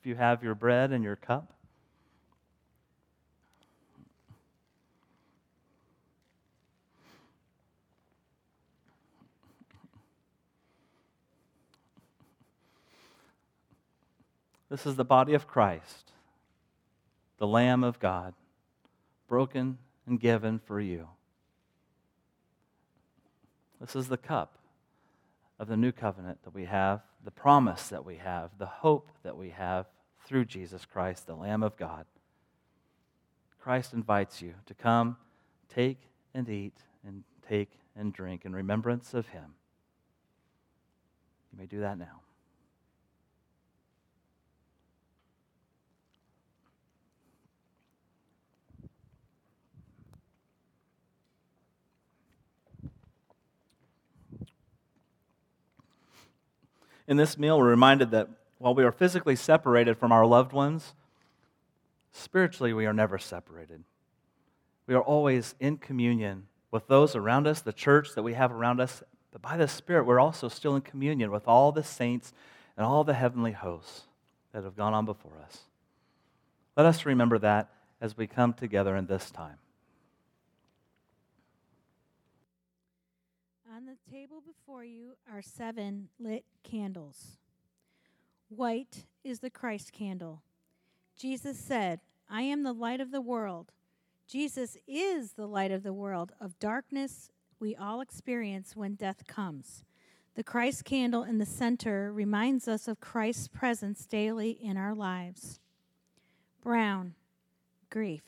You 0.09 0.17
have 0.17 0.43
your 0.43 0.55
bread 0.55 0.91
and 0.91 1.05
your 1.05 1.17
cup, 1.17 1.53
This 14.71 14.85
is 14.85 14.97
the 14.97 15.05
body 15.05 15.33
of 15.33 15.47
Christ, 15.47 16.13
the 17.39 17.47
Lamb 17.47 17.83
of 17.83 17.99
God, 17.99 18.35
broken 19.27 19.79
and 20.07 20.21
given 20.21 20.59
for 20.59 20.79
you. 20.79 21.09
This 23.81 23.97
is 23.97 24.09
the 24.09 24.19
cup, 24.19 24.59
of 25.59 25.69
the 25.69 25.77
new 25.77 25.91
covenant 25.91 26.43
that 26.45 26.55
we 26.55 26.67
have, 26.67 27.01
the 27.25 27.31
promise 27.31 27.89
that 27.89 28.05
we 28.05 28.17
have, 28.17 28.51
the 28.59 28.67
hope 28.67 29.11
that 29.23 29.39
we 29.39 29.51
have 29.51 29.87
through 30.29 30.45
Jesus 30.45 30.85
Christ, 30.85 31.27
the 31.27 31.35
Lamb 31.35 31.63
of 31.63 31.75
God. 31.79 32.05
Christ 33.59 33.95
invites 33.95 34.43
you 34.43 34.53
to 34.67 34.75
come, 34.75 35.17
take 35.75 36.03
and 36.35 36.47
eat, 36.51 36.75
and 37.07 37.25
take 37.49 37.71
and 37.97 38.13
drink 38.13 38.45
in 38.45 38.55
remembrance 38.55 39.15
of 39.15 39.29
him. 39.29 39.55
You 41.51 41.59
may 41.59 41.67
do 41.67 41.81
that 41.81 41.99
now. 41.99 42.21
In 57.07 57.17
this 57.17 57.39
meal, 57.39 57.59
we're 57.59 57.71
reminded 57.71 58.11
that 58.11 58.29
while 58.59 58.75
we 58.75 58.85
are 58.85 58.93
physically 58.93 59.37
separated 59.37 59.97
from 59.97 60.13
our 60.13 60.27
loved 60.27 60.53
ones, 60.53 60.95
spiritually 62.13 62.73
we 62.73 62.87
are 62.87 62.93
never 62.93 63.19
separated. 63.19 63.85
We 64.87 64.95
are 64.95 65.03
always 65.03 65.55
in 65.61 65.79
communion 65.79 66.49
with 66.71 66.87
those 66.89 67.15
around 67.15 67.47
us, 67.47 67.61
the 67.61 67.73
church 67.73 68.15
that 68.15 68.23
we 68.23 68.35
have 68.35 68.53
around 68.53 68.81
us, 68.81 69.03
but 69.31 69.43
by 69.43 69.57
the 69.57 69.69
Spirit, 69.69 70.05
we're 70.05 70.21
also 70.21 70.49
still 70.49 70.75
in 70.75 70.83
communion 70.83 71.31
with 71.31 71.47
all 71.47 71.73
the 71.73 71.85
saints 71.85 72.33
and 72.77 72.85
all 72.85 73.05
the 73.05 73.15
heavenly 73.15 73.53
hosts 73.53 74.03
that 74.53 74.65
have 74.65 74.77
gone 74.77 74.95
on 74.95 75.05
before 75.05 75.39
us. 75.45 75.63
Let 76.77 76.87
us 76.87 77.05
remember 77.05 77.39
that 77.39 77.71
as 78.01 78.17
we 78.17 78.27
come 78.27 78.53
together 78.53 78.97
in 78.97 79.07
this 79.07 79.31
time. 79.31 79.59
On 83.75 83.87
the 83.87 83.97
table 84.11 84.43
before 84.45 84.85
you 84.85 85.13
are 85.33 85.43
seven 85.43 86.09
lit 86.19 86.45
candles. 86.63 87.38
White 88.49 89.05
is 89.25 89.41
the 89.41 89.51
Christ 89.51 89.93
candle. 89.93 90.43
Jesus 91.17 91.59
said, 91.59 92.01
I 92.31 92.43
am 92.43 92.63
the 92.63 92.73
light 92.73 93.01
of 93.01 93.11
the 93.11 93.21
world. 93.21 93.73
Jesus 94.27 94.77
is 94.87 95.33
the 95.33 95.47
light 95.47 95.71
of 95.71 95.83
the 95.83 95.93
world, 95.93 96.33
of 96.41 96.59
darkness 96.59 97.31
we 97.61 97.75
all 97.75 98.01
experience 98.01 98.77
when 98.77 98.95
death 98.95 99.27
comes. 99.27 99.85
The 100.35 100.45
Christ 100.45 100.85
candle 100.85 101.25
in 101.25 101.39
the 101.39 101.47
center 101.47 102.13
reminds 102.13 102.69
us 102.69 102.87
of 102.87 103.01
Christ's 103.01 103.49
presence 103.49 104.07
daily 104.07 104.51
in 104.51 104.77
our 104.77 104.95
lives. 104.95 105.59
Brown, 106.63 107.15
grief. 107.91 108.23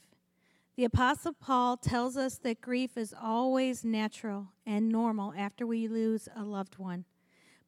The 0.76 0.84
Apostle 0.84 1.34
Paul 1.34 1.76
tells 1.76 2.16
us 2.16 2.38
that 2.38 2.60
grief 2.60 2.96
is 2.96 3.14
always 3.20 3.84
natural 3.84 4.48
and 4.66 4.88
normal 4.88 5.34
after 5.36 5.66
we 5.66 5.86
lose 5.86 6.28
a 6.34 6.42
loved 6.42 6.78
one. 6.78 7.04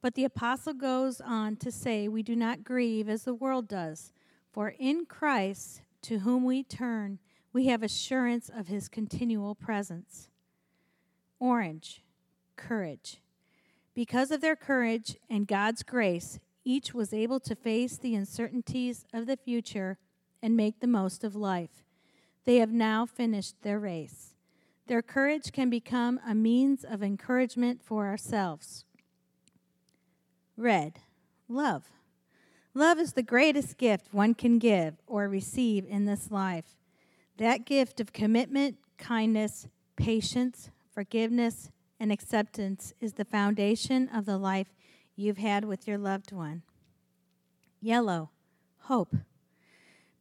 But 0.02 0.16
the 0.16 0.24
Apostle 0.24 0.74
goes 0.74 1.20
on 1.20 1.56
to 1.56 1.70
say 1.70 2.08
we 2.08 2.24
do 2.24 2.34
not 2.34 2.64
grieve 2.64 3.08
as 3.08 3.22
the 3.22 3.32
world 3.32 3.68
does, 3.68 4.12
for 4.50 4.74
in 4.78 5.06
Christ, 5.06 5.82
to 6.02 6.18
whom 6.18 6.44
we 6.44 6.64
turn, 6.64 7.20
we 7.52 7.66
have 7.66 7.84
assurance 7.84 8.50
of 8.54 8.66
his 8.66 8.88
continual 8.88 9.54
presence. 9.54 10.28
Orange, 11.38 12.02
courage. 12.56 13.22
Because 13.94 14.32
of 14.32 14.40
their 14.40 14.56
courage 14.56 15.16
and 15.30 15.46
God's 15.46 15.84
grace, 15.84 16.40
each 16.64 16.92
was 16.92 17.12
able 17.12 17.38
to 17.40 17.54
face 17.54 17.96
the 17.96 18.14
uncertainties 18.16 19.04
of 19.12 19.26
the 19.26 19.36
future 19.36 19.98
and 20.42 20.56
make 20.56 20.80
the 20.80 20.86
most 20.86 21.22
of 21.22 21.36
life. 21.36 21.84
They 22.44 22.56
have 22.56 22.72
now 22.72 23.06
finished 23.06 23.62
their 23.62 23.78
race. 23.78 24.34
Their 24.88 25.02
courage 25.02 25.52
can 25.52 25.70
become 25.70 26.18
a 26.26 26.34
means 26.34 26.84
of 26.84 27.02
encouragement 27.02 27.82
for 27.84 28.08
ourselves. 28.08 28.84
Red, 30.62 31.00
love. 31.48 31.90
Love 32.72 33.00
is 33.00 33.14
the 33.14 33.22
greatest 33.24 33.76
gift 33.78 34.14
one 34.14 34.32
can 34.32 34.60
give 34.60 34.94
or 35.08 35.28
receive 35.28 35.84
in 35.88 36.04
this 36.04 36.30
life. 36.30 36.76
That 37.36 37.66
gift 37.66 37.98
of 37.98 38.12
commitment, 38.12 38.76
kindness, 38.96 39.66
patience, 39.96 40.70
forgiveness, 40.94 41.72
and 41.98 42.12
acceptance 42.12 42.94
is 43.00 43.14
the 43.14 43.24
foundation 43.24 44.08
of 44.10 44.24
the 44.24 44.38
life 44.38 44.68
you've 45.16 45.38
had 45.38 45.64
with 45.64 45.88
your 45.88 45.98
loved 45.98 46.30
one. 46.30 46.62
Yellow, 47.80 48.30
hope. 48.82 49.16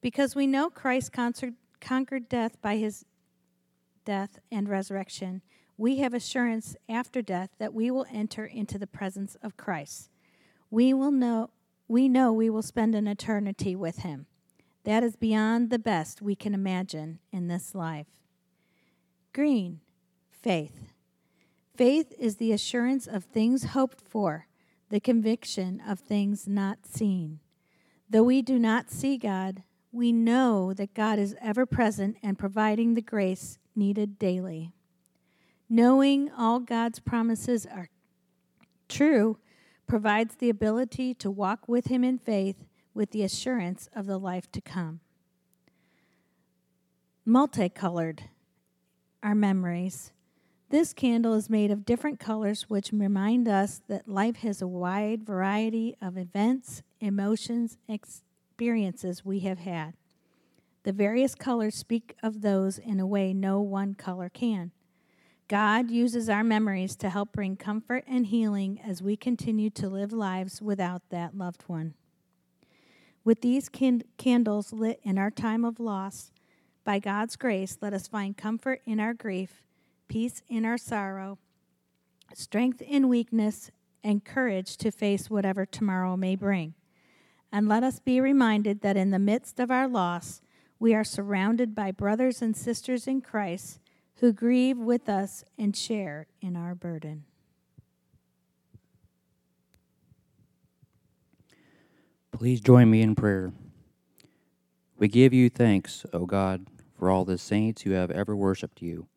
Because 0.02 0.36
we 0.36 0.48
know 0.48 0.72
Christ 0.72 1.12
conquered 1.14 2.30
death 2.30 2.60
by 2.64 2.78
his 2.78 3.06
death 4.06 4.40
and 4.52 4.68
resurrection, 4.68 5.44
we 5.78 5.98
have 5.98 6.16
assurance 6.16 6.76
after 6.90 7.22
death 7.22 7.52
that 7.60 7.76
we 7.76 7.92
will 7.92 8.08
enter 8.12 8.44
into 8.44 8.80
the 8.80 8.88
presence 8.88 9.38
of 9.44 9.56
Christ. 9.56 10.11
We 10.72 10.94
will 10.94 11.12
know 11.12 11.52
we 11.88 12.08
know 12.08 12.32
we 12.32 12.50
will 12.50 12.62
spend 12.62 12.96
an 12.96 13.06
eternity 13.06 13.76
with 13.76 13.98
him. 13.98 14.26
That 14.86 15.04
is 15.04 15.18
beyond 15.18 15.70
the 15.70 15.78
best 15.78 16.22
we 16.22 16.36
can 16.36 16.54
imagine 16.54 17.20
in 17.34 17.50
this 17.50 17.76
life. 17.76 18.08
Green, 19.34 19.82
faith. 20.30 20.94
Faith 21.76 22.14
is 22.18 22.38
the 22.38 22.54
assurance 22.54 23.08
of 23.08 23.26
things 23.26 23.66
hoped 23.66 24.00
for, 24.00 24.48
the 24.90 25.02
conviction 25.02 25.82
of 25.86 26.00
things 26.00 26.48
not 26.48 26.86
seen. 26.86 27.42
Though 28.10 28.24
we 28.24 28.42
do 28.42 28.58
not 28.58 28.90
see 28.90 29.18
God, 29.18 29.64
we 29.92 30.14
know 30.14 30.74
that 30.74 30.94
God 30.94 31.20
is 31.20 31.36
ever 31.42 31.66
present 31.66 32.16
and 32.24 32.40
providing 32.40 32.94
the 32.94 33.02
grace 33.02 33.60
needed 33.76 34.18
daily. 34.18 34.72
Knowing 35.70 36.32
all 36.32 36.60
God's 36.60 37.00
promises 37.00 37.66
are 37.66 37.90
true 38.88 39.38
provides 39.92 40.36
the 40.36 40.50
ability 40.50 41.14
to 41.14 41.30
walk 41.30 41.68
with 41.68 41.88
Him 41.88 42.02
in 42.02 42.18
faith 42.18 42.64
with 42.94 43.12
the 43.12 43.24
assurance 43.24 43.90
of 43.94 44.06
the 44.06 44.18
life 44.18 44.50
to 44.50 44.62
come. 44.62 45.02
Multicolored, 47.26 48.24
our 49.22 49.36
memories. 49.36 50.14
This 50.70 50.94
candle 50.94 51.34
is 51.34 51.50
made 51.50 51.72
of 51.72 51.84
different 51.84 52.22
colors, 52.22 52.70
which 52.70 52.94
remind 52.94 53.50
us 53.50 53.82
that 53.90 54.08
life 54.08 54.38
has 54.38 54.62
a 54.62 54.68
wide 54.68 55.26
variety 55.26 55.98
of 56.02 56.18
events, 56.18 56.84
emotions, 57.02 57.78
experiences 57.90 59.26
we 59.26 59.42
have 59.42 59.60
had. 59.60 59.96
The 60.84 60.94
various 60.94 61.36
colors 61.36 61.76
speak 61.76 62.16
of 62.24 62.40
those 62.40 62.78
in 62.78 63.02
a 63.02 63.06
way 63.06 63.34
no 63.34 63.60
one 63.60 63.96
color 63.96 64.30
can. 64.30 64.72
God 65.52 65.92
uses 65.92 66.30
our 66.30 66.46
memories 66.46 66.96
to 66.96 67.10
help 67.10 67.34
bring 67.34 67.58
comfort 67.58 68.06
and 68.08 68.26
healing 68.26 68.80
as 68.86 69.02
we 69.02 69.18
continue 69.18 69.70
to 69.72 69.90
live 69.90 70.14
lives 70.14 70.62
without 70.62 71.02
that 71.10 71.38
loved 71.38 71.64
one. 71.68 71.94
With 73.26 73.42
these 73.42 73.68
can- 73.68 74.04
candles 74.18 74.72
lit 74.72 75.02
in 75.04 75.18
our 75.18 75.30
time 75.30 75.66
of 75.66 75.78
loss, 75.78 76.32
by 76.86 77.00
God's 77.00 77.36
grace, 77.36 77.78
let 77.82 77.92
us 77.92 78.08
find 78.08 78.38
comfort 78.38 78.82
in 78.86 79.02
our 79.02 79.14
grief, 79.14 79.66
peace 80.08 80.42
in 80.48 80.64
our 80.64 80.78
sorrow, 80.78 81.38
strength 82.34 82.82
in 82.82 83.10
weakness, 83.10 83.72
and 84.06 84.24
courage 84.24 84.78
to 84.78 84.90
face 84.90 85.30
whatever 85.30 85.66
tomorrow 85.66 86.16
may 86.16 86.38
bring. 86.38 86.76
And 87.52 87.68
let 87.68 87.84
us 87.84 88.00
be 88.00 88.22
reminded 88.22 88.80
that 88.84 88.96
in 88.96 89.12
the 89.12 89.20
midst 89.20 89.60
of 89.60 89.70
our 89.70 89.90
loss, 89.90 90.42
we 90.80 90.96
are 90.96 91.04
surrounded 91.04 91.76
by 91.76 91.92
brothers 91.92 92.42
and 92.42 92.56
sisters 92.56 93.06
in 93.06 93.20
Christ 93.20 93.82
who 94.22 94.32
grieve 94.32 94.78
with 94.78 95.10
us 95.10 95.44
and 95.58 95.76
share 95.76 96.28
in 96.42 96.56
our 96.56 96.76
burden. 96.76 97.24
Please 102.32 102.62
join 102.62 102.92
me 102.92 103.02
in 103.02 103.16
prayer. 103.16 103.52
We 104.96 105.08
give 105.08 105.34
you 105.34 105.50
thanks, 105.50 106.06
O 106.14 106.28
God, 106.28 106.68
for 106.96 107.10
all 107.10 107.26
the 107.26 107.40
saints 107.40 107.82
who 107.82 107.92
have 107.92 108.12
ever 108.12 108.36
worshiped 108.36 108.80
you, 108.80 109.08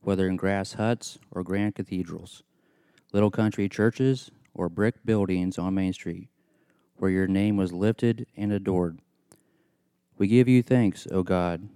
whether 0.00 0.26
in 0.26 0.34
grass 0.34 0.72
huts 0.72 1.20
or 1.30 1.44
grand 1.44 1.76
cathedrals, 1.76 2.42
little 3.12 3.30
country 3.30 3.68
churches 3.68 4.32
or 4.52 4.68
brick 4.68 4.96
buildings 5.04 5.58
on 5.58 5.76
Main 5.76 5.92
Street, 5.92 6.28
where 6.96 7.10
your 7.12 7.28
name 7.28 7.56
was 7.56 7.72
lifted 7.72 8.26
and 8.36 8.50
adored. 8.50 8.98
We 10.18 10.26
give 10.26 10.48
you 10.48 10.60
thanks, 10.60 11.06
O 11.12 11.22
God, 11.22 11.68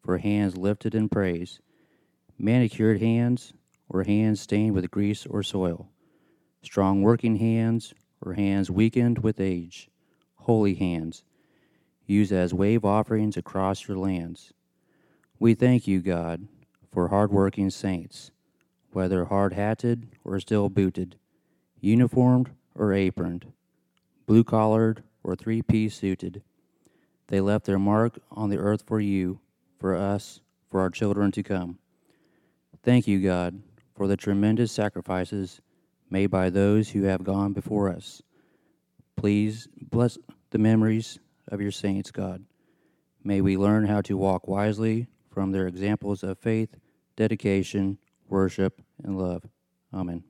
for 0.00 0.18
hands 0.18 0.56
lifted 0.56 0.94
in 0.94 1.08
praise 1.08 1.58
manicured 2.40 3.00
hands 3.00 3.52
or 3.88 4.04
hands 4.04 4.40
stained 4.40 4.74
with 4.74 4.90
grease 4.90 5.26
or 5.26 5.42
soil, 5.42 5.88
strong 6.62 7.02
working 7.02 7.36
hands 7.36 7.92
or 8.22 8.34
hands 8.34 8.70
weakened 8.70 9.18
with 9.18 9.40
age, 9.40 9.90
holy 10.36 10.74
hands, 10.74 11.22
used 12.06 12.32
as 12.32 12.54
wave 12.54 12.84
offerings 12.84 13.36
across 13.36 13.86
your 13.86 13.96
lands. 13.96 14.52
We 15.38 15.54
thank 15.54 15.86
you, 15.86 16.00
God, 16.00 16.48
for 16.90 17.08
hard-working 17.08 17.70
saints, 17.70 18.30
whether 18.92 19.26
hard-hatted 19.26 20.08
or 20.24 20.40
still 20.40 20.68
booted, 20.68 21.16
uniformed 21.80 22.50
or 22.74 22.92
aproned, 22.92 23.52
blue-collared 24.26 25.02
or 25.22 25.36
three-piece 25.36 25.94
suited. 25.94 26.42
They 27.28 27.40
left 27.40 27.66
their 27.66 27.78
mark 27.78 28.18
on 28.30 28.50
the 28.50 28.58
earth 28.58 28.82
for 28.86 29.00
you, 29.00 29.40
for 29.78 29.94
us, 29.94 30.40
for 30.68 30.80
our 30.80 30.90
children 30.90 31.30
to 31.32 31.42
come. 31.42 31.78
Thank 32.82 33.06
you, 33.06 33.20
God, 33.20 33.62
for 33.94 34.06
the 34.06 34.16
tremendous 34.16 34.72
sacrifices 34.72 35.60
made 36.08 36.28
by 36.28 36.50
those 36.50 36.90
who 36.90 37.02
have 37.04 37.22
gone 37.22 37.52
before 37.52 37.88
us. 37.88 38.22
Please 39.16 39.68
bless 39.80 40.16
the 40.50 40.58
memories 40.58 41.18
of 41.48 41.60
your 41.60 41.70
saints, 41.70 42.10
God. 42.10 42.44
May 43.22 43.42
we 43.42 43.56
learn 43.56 43.86
how 43.86 44.00
to 44.02 44.16
walk 44.16 44.48
wisely 44.48 45.08
from 45.30 45.52
their 45.52 45.66
examples 45.66 46.22
of 46.22 46.38
faith, 46.38 46.76
dedication, 47.16 47.98
worship, 48.28 48.80
and 49.04 49.18
love. 49.18 49.44
Amen. 49.92 50.24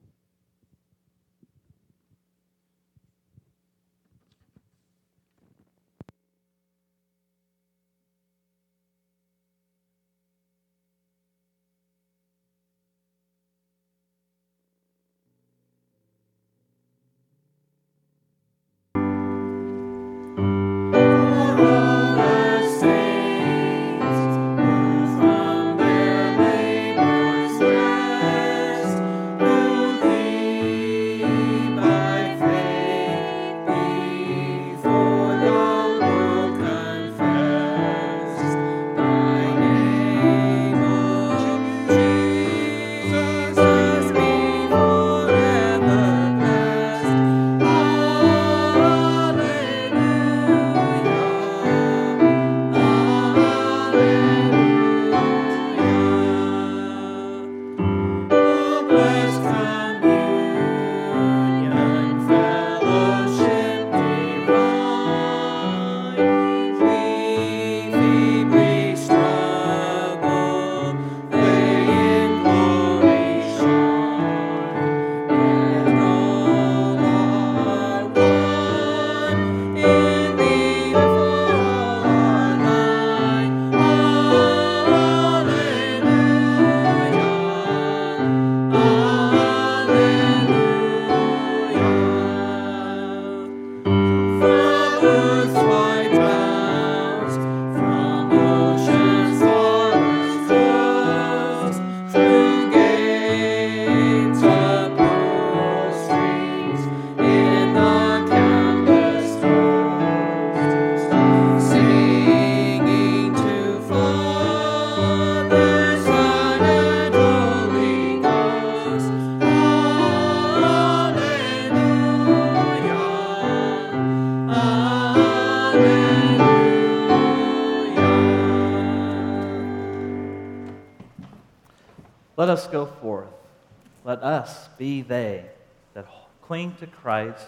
let 134.23 134.33
us 134.33 134.69
be 134.77 135.03
they 135.03 135.47
that 135.95 136.07
cling 136.43 136.75
to 136.81 136.87
Christ 136.87 137.47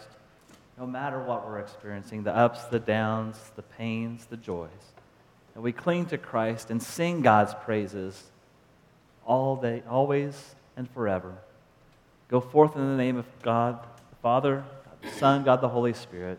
no 0.78 0.86
matter 0.86 1.20
what 1.22 1.46
we're 1.46 1.58
experiencing 1.58 2.22
the 2.22 2.34
ups, 2.34 2.64
the 2.64 2.78
downs, 2.78 3.36
the 3.56 3.62
pains, 3.62 4.24
the 4.26 4.36
joys. 4.36 4.70
And 5.54 5.62
we 5.62 5.72
cling 5.72 6.06
to 6.06 6.18
Christ 6.18 6.70
and 6.70 6.82
sing 6.82 7.20
God's 7.20 7.54
praises 7.54 8.22
all 9.26 9.56
day, 9.56 9.82
always 9.88 10.54
and 10.76 10.90
forever. 10.90 11.34
Go 12.28 12.40
forth 12.40 12.74
in 12.74 12.80
the 12.80 12.96
name 12.96 13.18
of 13.18 13.26
God, 13.42 13.82
the 13.82 14.16
Father, 14.22 14.64
God 14.84 14.96
the 15.02 15.18
Son, 15.18 15.44
God 15.44 15.60
the 15.60 15.68
Holy 15.68 15.92
Spirit. 15.92 16.38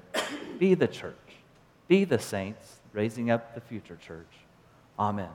Be 0.58 0.74
the 0.74 0.88
church. 0.88 1.14
Be 1.88 2.06
the 2.06 2.18
saints, 2.18 2.80
raising 2.92 3.30
up 3.30 3.54
the 3.54 3.62
future 3.62 3.98
church. 3.98 4.26
Amen. 4.98 5.30